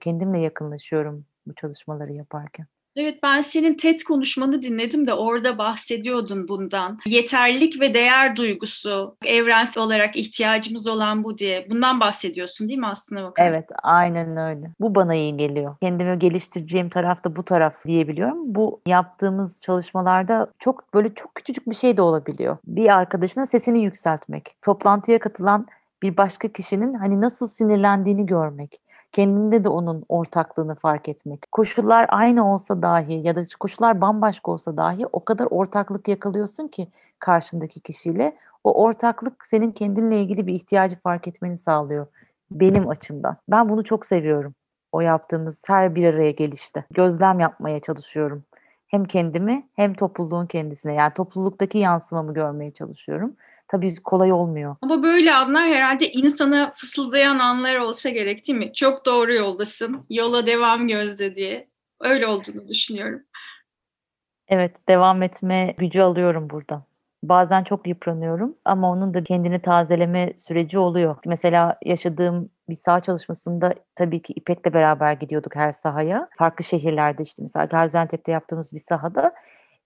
Kendimle 0.00 0.40
yakınlaşıyorum 0.40 1.24
bu 1.46 1.54
çalışmaları 1.54 2.12
yaparken. 2.12 2.66
Evet 2.96 3.22
ben 3.22 3.40
senin 3.40 3.74
TED 3.74 4.00
konuşmanı 4.00 4.62
dinledim 4.62 5.06
de 5.06 5.14
orada 5.14 5.58
bahsediyordun 5.58 6.48
bundan. 6.48 6.98
Yeterlilik 7.06 7.80
ve 7.80 7.94
değer 7.94 8.36
duygusu 8.36 9.16
evrensel 9.24 9.82
olarak 9.82 10.16
ihtiyacımız 10.16 10.86
olan 10.86 11.24
bu 11.24 11.38
diye. 11.38 11.66
Bundan 11.70 12.00
bahsediyorsun 12.00 12.68
değil 12.68 12.78
mi 12.78 12.86
aslında 12.86 13.22
bakarsan? 13.22 13.52
Evet 13.52 13.68
aynen 13.82 14.36
öyle. 14.36 14.70
Bu 14.80 14.94
bana 14.94 15.14
iyi 15.14 15.36
geliyor. 15.36 15.76
Kendimi 15.80 16.18
geliştireceğim 16.18 16.88
taraf 16.88 17.24
da 17.24 17.36
bu 17.36 17.42
taraf 17.42 17.84
diyebiliyorum. 17.86 18.54
Bu 18.54 18.80
yaptığımız 18.86 19.62
çalışmalarda 19.62 20.52
çok 20.58 20.94
böyle 20.94 21.14
çok 21.14 21.34
küçücük 21.34 21.70
bir 21.70 21.74
şey 21.74 21.96
de 21.96 22.02
olabiliyor. 22.02 22.56
Bir 22.66 22.96
arkadaşına 22.96 23.46
sesini 23.46 23.82
yükseltmek. 23.82 24.54
Toplantıya 24.62 25.18
katılan 25.18 25.66
bir 26.02 26.16
başka 26.16 26.48
kişinin 26.48 26.94
hani 26.94 27.20
nasıl 27.20 27.46
sinirlendiğini 27.46 28.26
görmek 28.26 28.80
kendinde 29.12 29.64
de 29.64 29.68
onun 29.68 30.04
ortaklığını 30.08 30.74
fark 30.74 31.08
etmek. 31.08 31.52
Koşullar 31.52 32.06
aynı 32.08 32.52
olsa 32.52 32.82
dahi 32.82 33.12
ya 33.12 33.36
da 33.36 33.40
koşullar 33.60 34.00
bambaşka 34.00 34.50
olsa 34.50 34.76
dahi 34.76 35.06
o 35.12 35.24
kadar 35.24 35.46
ortaklık 35.50 36.08
yakalıyorsun 36.08 36.68
ki 36.68 36.88
karşındaki 37.18 37.80
kişiyle. 37.80 38.36
O 38.64 38.82
ortaklık 38.82 39.46
senin 39.46 39.70
kendinle 39.70 40.22
ilgili 40.22 40.46
bir 40.46 40.54
ihtiyacı 40.54 40.96
fark 40.96 41.28
etmeni 41.28 41.56
sağlıyor 41.56 42.06
benim 42.50 42.88
açımdan. 42.88 43.36
Ben 43.48 43.68
bunu 43.68 43.84
çok 43.84 44.06
seviyorum. 44.06 44.54
O 44.92 45.00
yaptığımız 45.00 45.64
her 45.66 45.94
bir 45.94 46.04
araya 46.04 46.30
gelişte. 46.30 46.84
Gözlem 46.90 47.40
yapmaya 47.40 47.80
çalışıyorum. 47.80 48.44
Hem 48.88 49.04
kendimi 49.04 49.68
hem 49.76 49.94
topluluğun 49.94 50.46
kendisine. 50.46 50.94
Yani 50.94 51.14
topluluktaki 51.14 51.78
yansımamı 51.78 52.34
görmeye 52.34 52.70
çalışıyorum 52.70 53.36
tabii 53.68 53.94
kolay 54.04 54.32
olmuyor. 54.32 54.76
Ama 54.82 55.02
böyle 55.02 55.34
anlar 55.34 55.64
herhalde 55.64 56.12
insana 56.12 56.72
fısıldayan 56.76 57.38
anlar 57.38 57.78
olsa 57.78 58.10
gerek 58.10 58.48
değil 58.48 58.58
mi? 58.58 58.72
Çok 58.74 59.06
doğru 59.06 59.34
yoldasın. 59.34 60.06
Yola 60.10 60.46
devam 60.46 60.88
gözde 60.88 61.36
diye. 61.36 61.68
Öyle 62.00 62.26
olduğunu 62.26 62.68
düşünüyorum. 62.68 63.22
Evet, 64.48 64.88
devam 64.88 65.22
etme 65.22 65.74
gücü 65.78 66.00
alıyorum 66.00 66.50
burada. 66.50 66.86
Bazen 67.22 67.64
çok 67.64 67.86
yıpranıyorum 67.86 68.56
ama 68.64 68.90
onun 68.90 69.14
da 69.14 69.24
kendini 69.24 69.62
tazeleme 69.62 70.32
süreci 70.38 70.78
oluyor. 70.78 71.16
Mesela 71.26 71.78
yaşadığım 71.84 72.50
bir 72.68 72.74
saha 72.74 73.00
çalışmasında 73.00 73.74
tabii 73.94 74.22
ki 74.22 74.32
İpek'le 74.32 74.74
beraber 74.74 75.12
gidiyorduk 75.12 75.56
her 75.56 75.72
sahaya. 75.72 76.28
Farklı 76.38 76.64
şehirlerde 76.64 77.22
işte 77.22 77.42
mesela 77.42 77.64
Gaziantep'te 77.64 78.32
yaptığımız 78.32 78.72
bir 78.72 78.78
sahada 78.78 79.34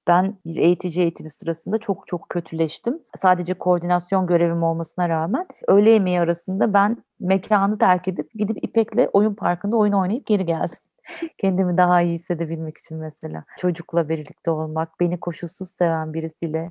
ben 0.09 0.39
bir 0.47 0.57
eğitici 0.57 1.03
eğitimi 1.03 1.31
sırasında 1.31 1.79
çok 1.79 2.07
çok 2.07 2.29
kötüleştim. 2.29 2.99
Sadece 3.15 3.55
koordinasyon 3.55 4.27
görevim 4.27 4.63
olmasına 4.63 5.09
rağmen 5.09 5.47
öğle 5.69 5.91
yemeği 5.91 6.21
arasında 6.21 6.75
ben 6.75 6.97
mekanı 7.21 7.79
terk 7.79 8.09
edip 8.09 8.31
gidip 8.35 8.65
İpek'le 8.65 9.09
oyun 9.13 9.35
parkında 9.35 9.77
oyun 9.77 9.93
oynayıp 9.93 10.27
geri 10.27 10.47
geldim. 10.47 10.79
Kendimi 11.39 11.77
daha 11.77 12.03
iyi 12.03 12.15
hissedebilmek 12.15 12.79
için 12.79 12.99
mesela. 12.99 13.45
Çocukla 13.59 14.09
birlikte 14.09 14.51
olmak, 14.51 15.01
beni 15.01 15.21
koşulsuz 15.21 15.71
seven 15.71 16.15
birisiyle 16.15 16.71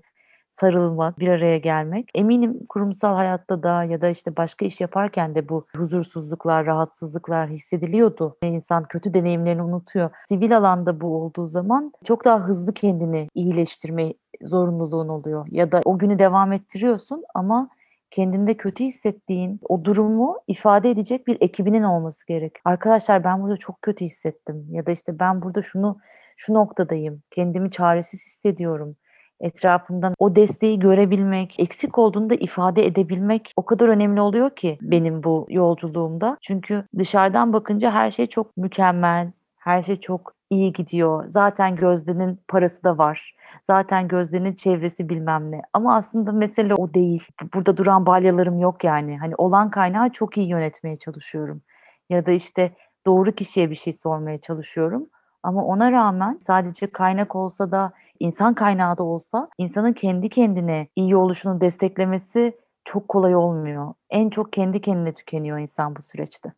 sarılmak, 0.56 1.20
bir 1.20 1.28
araya 1.28 1.58
gelmek. 1.58 2.10
Eminim 2.16 2.60
kurumsal 2.70 3.16
hayatta 3.16 3.64
da 3.64 3.84
ya 3.84 4.02
da 4.02 4.10
işte 4.10 4.38
başka 4.38 4.66
iş 4.66 4.82
yaparken 4.82 5.36
de 5.36 5.50
bu 5.50 5.66
huzursuzluklar, 5.78 6.66
rahatsızlıklar 6.66 7.50
hissediliyordu. 7.50 8.38
İnsan 8.44 8.84
kötü 8.84 9.14
deneyimlerini 9.14 9.64
unutuyor. 9.64 10.10
Sivil 10.28 10.58
alanda 10.58 11.02
bu 11.02 11.08
olduğu 11.08 11.48
zaman 11.48 11.92
çok 12.04 12.26
daha 12.26 12.40
hızlı 12.40 12.74
kendini 12.74 13.28
iyileştirme 13.34 14.14
zorunluluğun 14.42 15.08
oluyor. 15.08 15.46
Ya 15.50 15.72
da 15.72 15.82
o 15.86 15.98
günü 15.98 16.20
devam 16.20 16.52
ettiriyorsun 16.52 17.24
ama 17.34 17.70
kendinde 18.12 18.58
kötü 18.58 18.84
hissettiğin 18.84 19.60
o 19.70 19.86
durumu 19.86 20.40
ifade 20.48 20.90
edecek 20.90 21.28
bir 21.28 21.38
ekibinin 21.42 21.84
olması 21.84 22.28
gerek. 22.28 22.54
Arkadaşlar 22.66 23.24
ben 23.24 23.42
burada 23.42 23.58
çok 23.58 23.82
kötü 23.82 24.06
hissettim 24.06 24.68
ya 24.70 24.86
da 24.86 24.92
işte 24.92 25.20
ben 25.20 25.42
burada 25.42 25.62
şunu 25.62 25.98
şu 26.38 26.54
noktadayım. 26.54 27.22
Kendimi 27.32 27.72
çaresiz 27.72 28.26
hissediyorum 28.26 28.96
etrafından 29.40 30.14
o 30.20 30.36
desteği 30.36 30.80
görebilmek, 30.80 31.56
eksik 31.60 31.98
olduğunu 31.98 32.30
da 32.30 32.36
ifade 32.36 32.86
edebilmek 32.86 33.54
o 33.56 33.66
kadar 33.66 33.88
önemli 33.88 34.22
oluyor 34.22 34.56
ki 34.56 34.78
benim 34.82 35.24
bu 35.24 35.46
yolculuğumda. 35.50 36.38
Çünkü 36.42 36.84
dışarıdan 36.98 37.54
bakınca 37.54 37.92
her 37.92 38.12
şey 38.12 38.28
çok 38.28 38.58
mükemmel, 38.58 39.32
her 39.58 39.82
şey 39.82 39.96
çok 39.96 40.36
iyi 40.50 40.74
gidiyor. 40.74 41.26
Zaten 41.28 41.76
Gözde'nin 41.76 42.40
parası 42.48 42.84
da 42.84 42.98
var. 42.98 43.36
Zaten 43.64 44.08
Gözde'nin 44.08 44.54
çevresi 44.54 45.10
bilmem 45.10 45.52
ne. 45.52 45.62
Ama 45.74 45.96
aslında 45.96 46.32
mesele 46.32 46.74
o 46.76 46.94
değil. 46.94 47.28
Burada 47.54 47.78
duran 47.78 48.06
balyalarım 48.06 48.60
yok 48.60 48.84
yani. 48.84 49.18
Hani 49.18 49.36
olan 49.36 49.70
kaynağı 49.70 50.10
çok 50.10 50.38
iyi 50.38 50.48
yönetmeye 50.48 50.96
çalışıyorum. 50.96 51.62
Ya 52.10 52.26
da 52.26 52.32
işte 52.32 52.72
doğru 53.06 53.32
kişiye 53.32 53.70
bir 53.70 53.76
şey 53.76 53.94
sormaya 53.94 54.38
çalışıyorum. 54.38 55.10
Ama 55.46 55.66
ona 55.66 55.92
rağmen 55.92 56.38
sadece 56.42 56.88
kaynak 56.88 57.36
olsa 57.36 57.72
da 57.72 57.94
insan 58.20 58.54
kaynağı 58.54 58.98
da 58.98 59.04
olsa 59.04 59.50
insanın 59.58 59.94
kendi 59.94 60.30
kendine 60.30 60.88
iyi 60.96 61.16
oluşunu 61.16 61.62
desteklemesi 61.62 62.58
çok 62.86 63.08
kolay 63.08 63.36
olmuyor. 63.36 63.94
En 64.10 64.30
çok 64.30 64.54
kendi 64.54 64.82
kendine 64.82 65.14
tükeniyor 65.14 65.60
insan 65.60 65.96
bu 65.96 66.02
süreçte. 66.02 66.54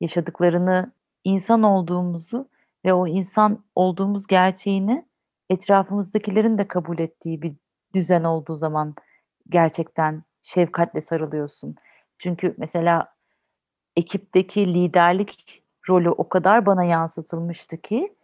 Yaşadıklarını, 0.00 0.92
insan 1.24 1.62
olduğumuzu 1.62 2.48
ve 2.84 2.94
o 2.94 3.06
insan 3.06 3.64
olduğumuz 3.74 4.26
gerçeğini 4.26 5.06
etrafımızdakilerin 5.50 6.58
de 6.58 6.68
kabul 6.68 6.98
ettiği 6.98 7.42
bir 7.42 7.54
düzen 7.94 8.24
olduğu 8.24 8.54
zaman 8.54 8.94
gerçekten 9.48 10.22
şefkatle 10.42 11.00
sarılıyorsun. 11.00 11.74
Çünkü 12.18 12.54
mesela 12.58 13.08
ekipteki 13.96 14.74
liderlik 14.74 15.62
rolü 15.88 16.10
o 16.10 16.28
kadar 16.28 16.66
bana 16.66 16.84
yansıtılmıştı 16.84 17.76
ki 17.76 18.14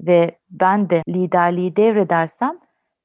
ve 0.00 0.38
ben 0.50 0.90
de 0.90 1.02
liderliği 1.08 1.76
devredersem 1.76 2.58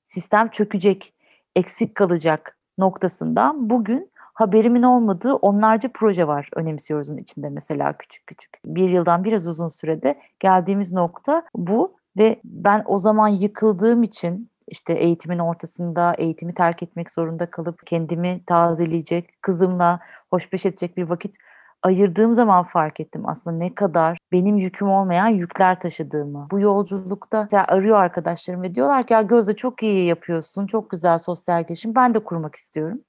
sistem 0.03 0.47
çökecek, 0.47 1.13
eksik 1.55 1.95
kalacak 1.95 2.57
noktasından 2.77 3.69
bugün 3.69 4.11
haberimin 4.15 4.83
olmadığı 4.83 5.33
onlarca 5.33 5.89
proje 5.93 6.27
var 6.27 6.49
önemsiyoruzun 6.55 7.17
içinde 7.17 7.49
mesela 7.49 7.93
küçük 7.93 8.27
küçük. 8.27 8.51
Bir 8.65 8.89
yıldan 8.89 9.23
biraz 9.23 9.47
uzun 9.47 9.69
sürede 9.69 10.19
geldiğimiz 10.39 10.93
nokta 10.93 11.43
bu 11.55 11.95
ve 12.17 12.39
ben 12.43 12.83
o 12.85 12.97
zaman 12.97 13.27
yıkıldığım 13.27 14.03
için 14.03 14.49
işte 14.67 14.93
eğitimin 14.93 15.39
ortasında 15.39 16.13
eğitimi 16.13 16.53
terk 16.53 16.83
etmek 16.83 17.11
zorunda 17.11 17.45
kalıp 17.45 17.87
kendimi 17.87 18.41
tazeleyecek, 18.45 19.41
kızımla 19.41 19.99
hoşbeş 20.29 20.65
edecek 20.65 20.97
bir 20.97 21.03
vakit 21.03 21.35
ayırdığım 21.83 22.33
zaman 22.33 22.63
fark 22.63 22.99
ettim 22.99 23.29
aslında 23.29 23.57
ne 23.57 23.75
kadar 23.75 24.17
benim 24.31 24.57
yüküm 24.57 24.89
olmayan 24.89 25.27
yükler 25.27 25.79
taşıdığımı. 25.79 26.47
Bu 26.51 26.59
yolculukta 26.59 27.47
arıyor 27.67 27.97
arkadaşlarım 27.97 28.61
ve 28.61 28.75
diyorlar 28.75 29.07
ki 29.07 29.13
ya 29.13 29.21
Gözde 29.21 29.55
çok 29.55 29.83
iyi 29.83 30.05
yapıyorsun, 30.05 30.67
çok 30.67 30.89
güzel 30.89 31.17
sosyal 31.17 31.63
gelişim, 31.63 31.95
ben 31.95 32.13
de 32.13 32.19
kurmak 32.19 32.55
istiyorum. 32.55 32.99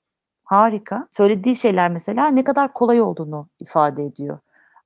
Harika. 0.45 1.09
Söylediği 1.11 1.57
şeyler 1.57 1.91
mesela 1.91 2.29
ne 2.29 2.45
kadar 2.45 2.73
kolay 2.73 3.01
olduğunu 3.01 3.49
ifade 3.61 4.05
ediyor. 4.05 4.39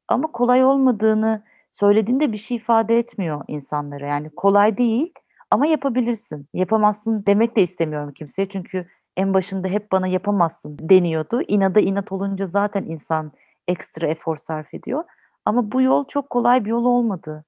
Ama 0.08 0.32
kolay 0.32 0.64
olmadığını 0.64 1.42
söylediğinde 1.72 2.32
bir 2.32 2.36
şey 2.38 2.56
ifade 2.56 2.98
etmiyor 2.98 3.44
insanlara. 3.48 4.06
Yani 4.06 4.30
kolay 4.30 4.78
değil 4.78 5.12
ama 5.50 5.66
yapabilirsin. 5.66 6.46
Yapamazsın 6.54 7.24
demek 7.26 7.56
de 7.56 7.62
istemiyorum 7.62 8.12
kimseye 8.12 8.46
çünkü 8.46 8.86
en 9.16 9.34
başında 9.34 9.68
hep 9.68 9.92
bana 9.92 10.06
yapamazsın 10.06 10.76
deniyordu. 10.80 11.42
İnada 11.42 11.80
inat 11.80 12.12
olunca 12.12 12.46
zaten 12.46 12.84
insan 12.84 13.32
ekstra 13.68 14.06
efor 14.06 14.36
sarf 14.36 14.74
ediyor. 14.74 15.04
Ama 15.44 15.72
bu 15.72 15.82
yol 15.82 16.04
çok 16.04 16.30
kolay 16.30 16.64
bir 16.64 16.70
yol 16.70 16.84
olmadı. 16.84 17.44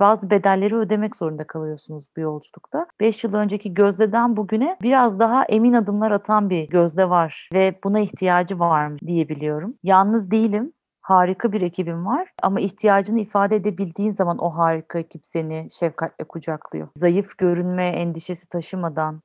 Bazı 0.00 0.30
bedelleri 0.30 0.76
ödemek 0.76 1.16
zorunda 1.16 1.46
kalıyorsunuz 1.46 2.06
bu 2.16 2.20
yolculukta. 2.20 2.86
5 3.00 3.24
yıl 3.24 3.34
önceki 3.34 3.74
Gözde'den 3.74 4.36
bugüne 4.36 4.76
biraz 4.82 5.18
daha 5.18 5.44
emin 5.44 5.72
adımlar 5.72 6.10
atan 6.10 6.50
bir 6.50 6.68
Gözde 6.68 7.10
var 7.10 7.48
ve 7.54 7.78
buna 7.84 8.00
ihtiyacı 8.00 8.58
var 8.58 8.86
mı 8.86 8.98
diyebiliyorum. 9.06 9.74
Yalnız 9.82 10.30
değilim. 10.30 10.72
Harika 11.00 11.52
bir 11.52 11.60
ekibim 11.60 12.06
var 12.06 12.28
ama 12.42 12.60
ihtiyacını 12.60 13.20
ifade 13.20 13.56
edebildiğin 13.56 14.10
zaman 14.10 14.38
o 14.38 14.50
harika 14.50 14.98
ekip 14.98 15.26
seni 15.26 15.68
şefkatle 15.70 16.24
kucaklıyor. 16.24 16.88
Zayıf 16.96 17.38
görünme 17.38 17.86
endişesi 17.86 18.48
taşımadan 18.48 19.22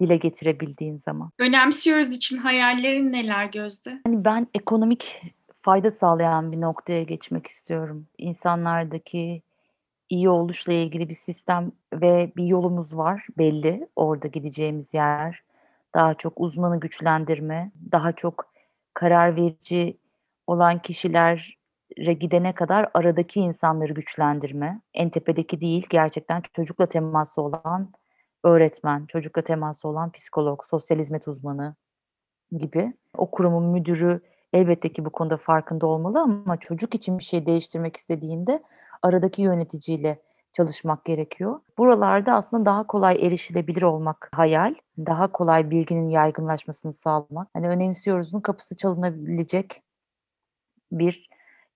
dile 0.00 0.16
getirebildiğin 0.16 0.98
zaman. 0.98 1.30
Önemsiyoruz 1.38 2.10
için 2.10 2.36
hayallerin 2.36 3.12
neler 3.12 3.46
Gözde? 3.46 4.00
Hani 4.06 4.24
ben 4.24 4.46
ekonomik 4.54 5.22
fayda 5.66 5.90
sağlayan 5.90 6.52
bir 6.52 6.60
noktaya 6.60 7.02
geçmek 7.02 7.46
istiyorum. 7.46 8.06
İnsanlardaki 8.18 9.42
iyi 10.10 10.28
oluşla 10.28 10.72
ilgili 10.72 11.08
bir 11.08 11.14
sistem 11.14 11.72
ve 11.92 12.32
bir 12.36 12.44
yolumuz 12.44 12.96
var 12.96 13.26
belli. 13.38 13.88
Orada 13.96 14.28
gideceğimiz 14.28 14.94
yer 14.94 15.42
daha 15.94 16.14
çok 16.14 16.40
uzmanı 16.40 16.80
güçlendirme, 16.80 17.72
daha 17.92 18.12
çok 18.12 18.52
karar 18.94 19.36
verici 19.36 19.98
olan 20.46 20.78
kişilere 20.78 22.12
gidene 22.20 22.54
kadar 22.54 22.90
aradaki 22.94 23.40
insanları 23.40 23.92
güçlendirme. 23.92 24.80
En 24.94 25.10
tepedeki 25.10 25.60
değil, 25.60 25.86
gerçekten 25.90 26.42
çocukla 26.52 26.86
teması 26.86 27.42
olan 27.42 27.92
öğretmen, 28.44 29.06
çocukla 29.06 29.42
teması 29.42 29.88
olan 29.88 30.12
psikolog, 30.12 30.64
sosyal 30.64 30.98
hizmet 30.98 31.28
uzmanı 31.28 31.74
gibi. 32.52 32.92
O 33.16 33.30
kurumun 33.30 33.64
müdürü 33.64 34.20
elbette 34.52 34.92
ki 34.92 35.04
bu 35.04 35.10
konuda 35.10 35.36
farkında 35.36 35.86
olmalı 35.86 36.20
ama 36.20 36.56
çocuk 36.56 36.94
için 36.94 37.18
bir 37.18 37.24
şey 37.24 37.46
değiştirmek 37.46 37.96
istediğinde 37.96 38.62
aradaki 39.02 39.42
yöneticiyle 39.42 40.22
çalışmak 40.52 41.04
gerekiyor. 41.04 41.60
Buralarda 41.78 42.34
aslında 42.34 42.64
daha 42.64 42.86
kolay 42.86 43.26
erişilebilir 43.26 43.82
olmak 43.82 44.28
hayal, 44.34 44.74
daha 44.98 45.32
kolay 45.32 45.70
bilginin 45.70 46.08
yaygınlaşmasını 46.08 46.92
sağlamak. 46.92 47.48
Hani 47.54 47.68
önemsiyoruzun 47.68 48.40
kapısı 48.40 48.76
çalınabilecek 48.76 49.82
bir 50.92 51.28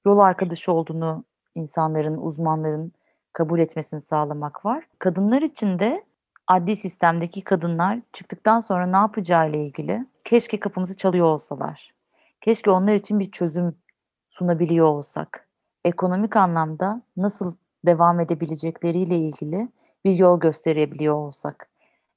yol 0.06 0.18
arkadaşı 0.18 0.72
olduğunu 0.72 1.24
insanların, 1.54 2.16
uzmanların 2.16 2.92
kabul 3.32 3.58
etmesini 3.58 4.00
sağlamak 4.00 4.64
var. 4.64 4.84
Kadınlar 4.98 5.42
için 5.42 5.78
de 5.78 6.04
adli 6.46 6.76
sistemdeki 6.76 7.42
kadınlar 7.42 7.98
çıktıktan 8.12 8.60
sonra 8.60 8.86
ne 8.86 8.96
yapacağı 8.96 9.50
ile 9.50 9.64
ilgili 9.64 10.06
keşke 10.24 10.60
kapımızı 10.60 10.96
çalıyor 10.96 11.26
olsalar. 11.26 11.99
Keşke 12.40 12.70
onlar 12.70 12.94
için 12.94 13.20
bir 13.20 13.30
çözüm 13.30 13.76
sunabiliyor 14.28 14.86
olsak. 14.86 15.48
Ekonomik 15.84 16.36
anlamda 16.36 17.02
nasıl 17.16 17.56
devam 17.86 18.20
edebilecekleriyle 18.20 19.16
ilgili 19.16 19.68
bir 20.04 20.14
yol 20.14 20.40
gösterebiliyor 20.40 21.14
olsak. 21.14 21.70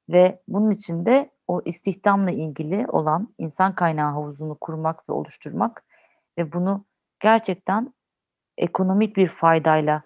Ve 0.10 0.42
bunun 0.48 0.72
için 0.72 1.06
de 1.06 1.30
o 1.48 1.62
istihdamla 1.66 2.32
ilgili 2.32 2.88
olan 2.88 3.34
insan 3.38 3.76
kaynağı 3.76 4.12
havuzunu 4.12 4.58
kurmak 4.62 5.10
ve 5.10 5.14
oluşturmak 5.14 5.84
ve 6.38 6.54
bunu 6.54 6.86
gerçekten 7.20 7.94
ekonomik 8.58 9.18
bir 9.18 9.28
faydayla 9.28 10.02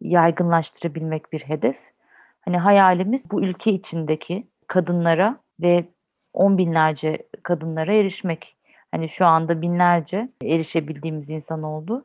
yaygınlaştırabilmek 0.00 1.32
bir 1.32 1.40
hedef. 1.40 1.92
Hani 2.40 2.58
hayalimiz 2.58 3.30
bu 3.30 3.42
ülke 3.42 3.72
içindeki 3.72 4.48
kadınlara 4.66 5.40
ve 5.62 5.88
on 6.34 6.58
binlerce 6.58 7.28
kadınlara 7.42 7.94
erişmek. 7.94 8.56
Hani 8.92 9.08
şu 9.08 9.26
anda 9.26 9.62
binlerce 9.62 10.28
erişebildiğimiz 10.42 11.30
insan 11.30 11.62
oldu. 11.62 12.04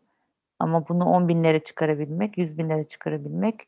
Ama 0.59 0.87
bunu 0.87 1.05
on 1.05 1.27
binlere 1.27 1.59
çıkarabilmek, 1.59 2.37
yüz 2.37 2.57
binlere 2.57 2.83
çıkarabilmek 2.83 3.67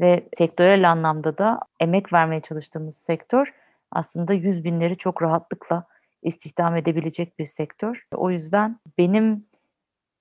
ve 0.00 0.28
sektörel 0.38 0.90
anlamda 0.90 1.38
da 1.38 1.60
emek 1.80 2.12
vermeye 2.12 2.40
çalıştığımız 2.40 2.96
sektör 2.96 3.54
aslında 3.90 4.32
yüz 4.32 4.64
binleri 4.64 4.96
çok 4.96 5.22
rahatlıkla 5.22 5.84
istihdam 6.22 6.76
edebilecek 6.76 7.38
bir 7.38 7.46
sektör. 7.46 8.06
O 8.14 8.30
yüzden 8.30 8.80
benim 8.98 9.46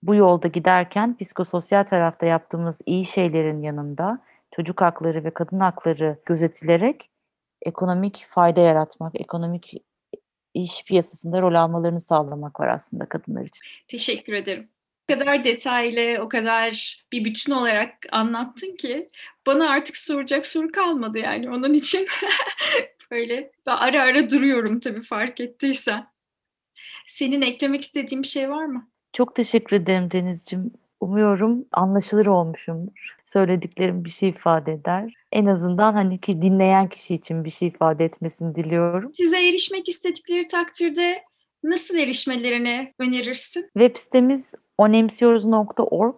bu 0.03 0.15
yolda 0.15 0.47
giderken 0.47 1.17
psikososyal 1.17 1.83
tarafta 1.83 2.25
yaptığımız 2.25 2.81
iyi 2.85 3.05
şeylerin 3.05 3.57
yanında 3.57 4.19
çocuk 4.51 4.81
hakları 4.81 5.23
ve 5.23 5.31
kadın 5.31 5.59
hakları 5.59 6.17
gözetilerek 6.25 7.09
ekonomik 7.61 8.25
fayda 8.29 8.61
yaratmak, 8.61 9.21
ekonomik 9.21 9.73
iş 10.53 10.83
piyasasında 10.83 11.41
rol 11.41 11.55
almalarını 11.55 12.01
sağlamak 12.01 12.59
var 12.59 12.67
aslında 12.67 13.05
kadınlar 13.05 13.45
için. 13.45 13.61
Teşekkür 13.87 14.33
ederim. 14.33 14.69
O 15.03 15.13
kadar 15.13 15.43
detaylı, 15.43 16.21
o 16.21 16.29
kadar 16.29 17.01
bir 17.11 17.25
bütün 17.25 17.51
olarak 17.51 17.93
anlattın 18.11 18.75
ki 18.75 19.07
bana 19.47 19.69
artık 19.69 19.97
soracak 19.97 20.45
soru 20.45 20.71
kalmadı 20.71 21.17
yani 21.17 21.49
onun 21.49 21.73
için 21.73 22.07
böyle 23.11 23.51
ben 23.65 23.77
ara 23.77 24.01
ara 24.01 24.29
duruyorum 24.29 24.79
tabii 24.79 25.01
fark 25.01 25.39
ettiysen. 25.39 26.07
Senin 27.07 27.41
eklemek 27.41 27.81
istediğin 27.81 28.23
bir 28.23 28.27
şey 28.27 28.49
var 28.49 28.65
mı? 28.65 28.89
Çok 29.13 29.35
teşekkür 29.35 29.75
ederim 29.75 30.11
Deniz'ciğim. 30.11 30.71
Umuyorum 31.03 31.65
anlaşılır 31.71 32.25
olmuşumdur. 32.25 33.17
Söylediklerim 33.25 34.05
bir 34.05 34.09
şey 34.09 34.29
ifade 34.29 34.73
eder. 34.73 35.13
En 35.31 35.45
azından 35.45 35.93
hani 35.93 36.21
ki 36.21 36.41
dinleyen 36.41 36.87
kişi 36.87 37.13
için 37.13 37.43
bir 37.43 37.49
şey 37.49 37.67
ifade 37.67 38.05
etmesini 38.05 38.55
diliyorum. 38.55 39.11
Size 39.13 39.47
erişmek 39.47 39.89
istedikleri 39.89 40.47
takdirde 40.47 41.23
nasıl 41.63 41.97
erişmelerini 41.97 42.93
önerirsin? 42.99 43.69
Web 43.73 43.95
sitemiz 43.95 44.55
onemsiyoruz.org. 44.77 46.15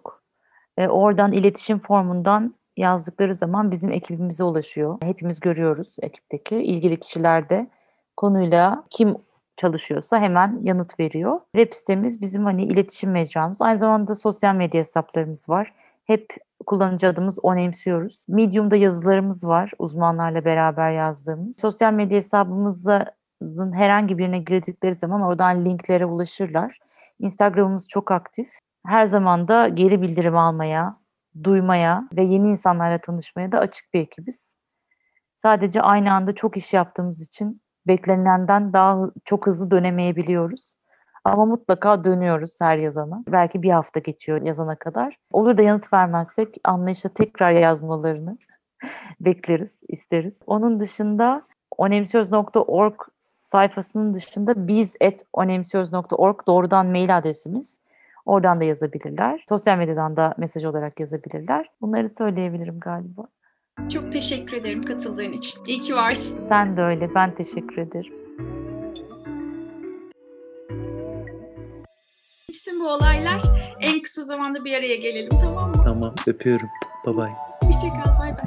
E, 0.78 0.88
oradan 0.88 1.32
iletişim 1.32 1.78
formundan 1.78 2.54
yazdıkları 2.76 3.34
zaman 3.34 3.70
bizim 3.70 3.92
ekibimize 3.92 4.44
ulaşıyor. 4.44 4.98
Hepimiz 5.02 5.40
görüyoruz 5.40 5.96
ekipteki. 6.02 6.56
ilgili 6.56 7.00
kişiler 7.00 7.48
de 7.48 7.70
konuyla 8.16 8.84
kim 8.90 9.16
çalışıyorsa 9.56 10.20
hemen 10.20 10.60
yanıt 10.62 11.00
veriyor. 11.00 11.40
Web 11.56 11.72
sitemiz 11.72 12.20
bizim 12.20 12.44
hani 12.44 12.64
iletişim 12.64 13.10
mecramız. 13.10 13.62
Aynı 13.62 13.78
zamanda 13.78 14.14
sosyal 14.14 14.54
medya 14.54 14.78
hesaplarımız 14.78 15.48
var. 15.48 15.72
Hep 16.04 16.26
kullanıcı 16.66 17.08
adımız 17.08 17.38
önemsiyoruz. 17.44 18.24
Medium'da 18.28 18.76
yazılarımız 18.76 19.44
var 19.44 19.72
uzmanlarla 19.78 20.44
beraber 20.44 20.90
yazdığımız. 20.92 21.58
Sosyal 21.58 21.92
medya 21.92 22.16
hesabımızın 22.16 23.72
herhangi 23.72 24.18
birine 24.18 24.38
girdikleri 24.38 24.94
zaman 24.94 25.22
oradan 25.22 25.64
linklere 25.64 26.06
ulaşırlar. 26.06 26.78
Instagram'ımız 27.18 27.88
çok 27.88 28.10
aktif. 28.10 28.48
Her 28.86 29.06
zaman 29.06 29.48
da 29.48 29.68
geri 29.68 30.02
bildirim 30.02 30.36
almaya, 30.36 30.96
duymaya 31.44 32.08
ve 32.16 32.22
yeni 32.22 32.48
insanlarla 32.48 32.98
tanışmaya 32.98 33.52
da 33.52 33.58
açık 33.58 33.94
bir 33.94 34.00
ekibiz. 34.00 34.56
Sadece 35.36 35.82
aynı 35.82 36.12
anda 36.12 36.34
çok 36.34 36.56
iş 36.56 36.72
yaptığımız 36.72 37.26
için 37.26 37.60
beklenenden 37.86 38.72
daha 38.72 39.10
çok 39.24 39.46
hızlı 39.46 39.70
dönemeyebiliyoruz. 39.70 40.76
Ama 41.24 41.44
mutlaka 41.44 42.04
dönüyoruz 42.04 42.60
her 42.60 42.76
yazana. 42.78 43.24
Belki 43.28 43.62
bir 43.62 43.70
hafta 43.70 44.00
geçiyor 44.00 44.42
yazana 44.42 44.76
kadar. 44.76 45.18
Olur 45.32 45.56
da 45.56 45.62
yanıt 45.62 45.92
vermezsek 45.92 46.56
anlayışla 46.64 47.10
tekrar 47.10 47.52
yazmalarını 47.52 48.38
bekleriz, 49.20 49.78
isteriz. 49.88 50.40
Onun 50.46 50.80
dışında 50.80 51.42
onemsiyoruz.org 51.78 52.94
sayfasının 53.20 54.14
dışında 54.14 54.68
biz 54.68 54.96
at 55.04 55.22
onemsiyoruz.org 55.32 56.46
doğrudan 56.46 56.86
mail 56.86 57.18
adresimiz. 57.18 57.80
Oradan 58.26 58.60
da 58.60 58.64
yazabilirler. 58.64 59.44
Sosyal 59.48 59.78
medyadan 59.78 60.16
da 60.16 60.34
mesaj 60.38 60.64
olarak 60.64 61.00
yazabilirler. 61.00 61.70
Bunları 61.80 62.08
söyleyebilirim 62.08 62.80
galiba. 62.80 63.28
Çok 63.92 64.12
teşekkür 64.12 64.56
ederim 64.56 64.82
katıldığın 64.82 65.32
için. 65.32 65.64
İyi 65.64 65.80
ki 65.80 65.94
varsın. 65.94 66.38
Sen 66.48 66.76
de 66.76 66.82
öyle. 66.82 67.14
Ben 67.14 67.34
teşekkür 67.34 67.78
ederim. 67.78 68.12
Bitsin 72.48 72.80
bu 72.80 72.88
olaylar. 72.88 73.42
En 73.80 74.02
kısa 74.02 74.22
zamanda 74.24 74.64
bir 74.64 74.72
araya 74.74 74.96
gelelim 74.96 75.30
tamam 75.44 75.68
mı? 75.68 75.84
Tamam 75.88 76.14
öpüyorum. 76.26 76.68
Bye 77.06 77.16
bye. 77.16 77.32
Hoşçakal. 77.64 78.20
Bay 78.20 78.30
bay. 78.30 78.44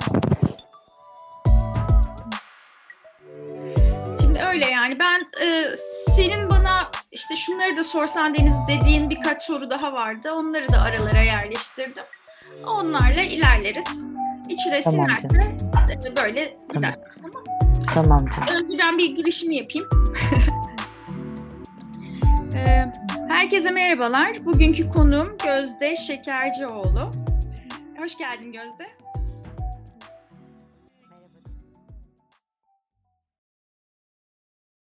Şimdi 4.22 4.39
öyle 4.42 4.65
yani 4.65 5.00
ben 5.00 5.20
e, 5.46 5.76
senin 6.15 6.50
bana 6.50 6.78
işte 7.12 7.36
şunları 7.36 7.76
da 7.76 7.84
sorsan 7.84 8.36
Deniz 8.36 8.56
dediğin 8.68 9.10
birkaç 9.10 9.42
soru 9.42 9.70
daha 9.70 9.94
vardı. 9.94 10.32
Onları 10.32 10.72
da 10.72 10.82
aralara 10.82 11.22
yerleştirdim. 11.22 12.04
Onlarla 12.68 13.22
ilerleriz. 13.22 14.08
İçine 14.50 14.82
Tamam 14.82 15.08
sinerse 15.22 15.52
e, 16.10 16.16
böyle 16.18 16.54
Tamam. 16.74 16.92
gider. 16.92 17.00
Tamam. 17.24 17.44
Tamam 17.94 18.20
canım. 18.20 18.64
Önce 18.64 18.78
ben 18.80 18.98
bir 18.98 19.16
girişim 19.16 19.52
yapayım. 19.52 19.88
Ee, 22.56 22.80
Herkese 23.28 23.72
merhabalar. 23.72 24.46
Bugünkü 24.46 24.90
konuğum 24.90 25.38
Gözde 25.46 25.96
Şekercioğlu. 25.96 27.12
Hoş 27.98 28.18
geldin 28.18 28.52
Gözde. 28.52 28.88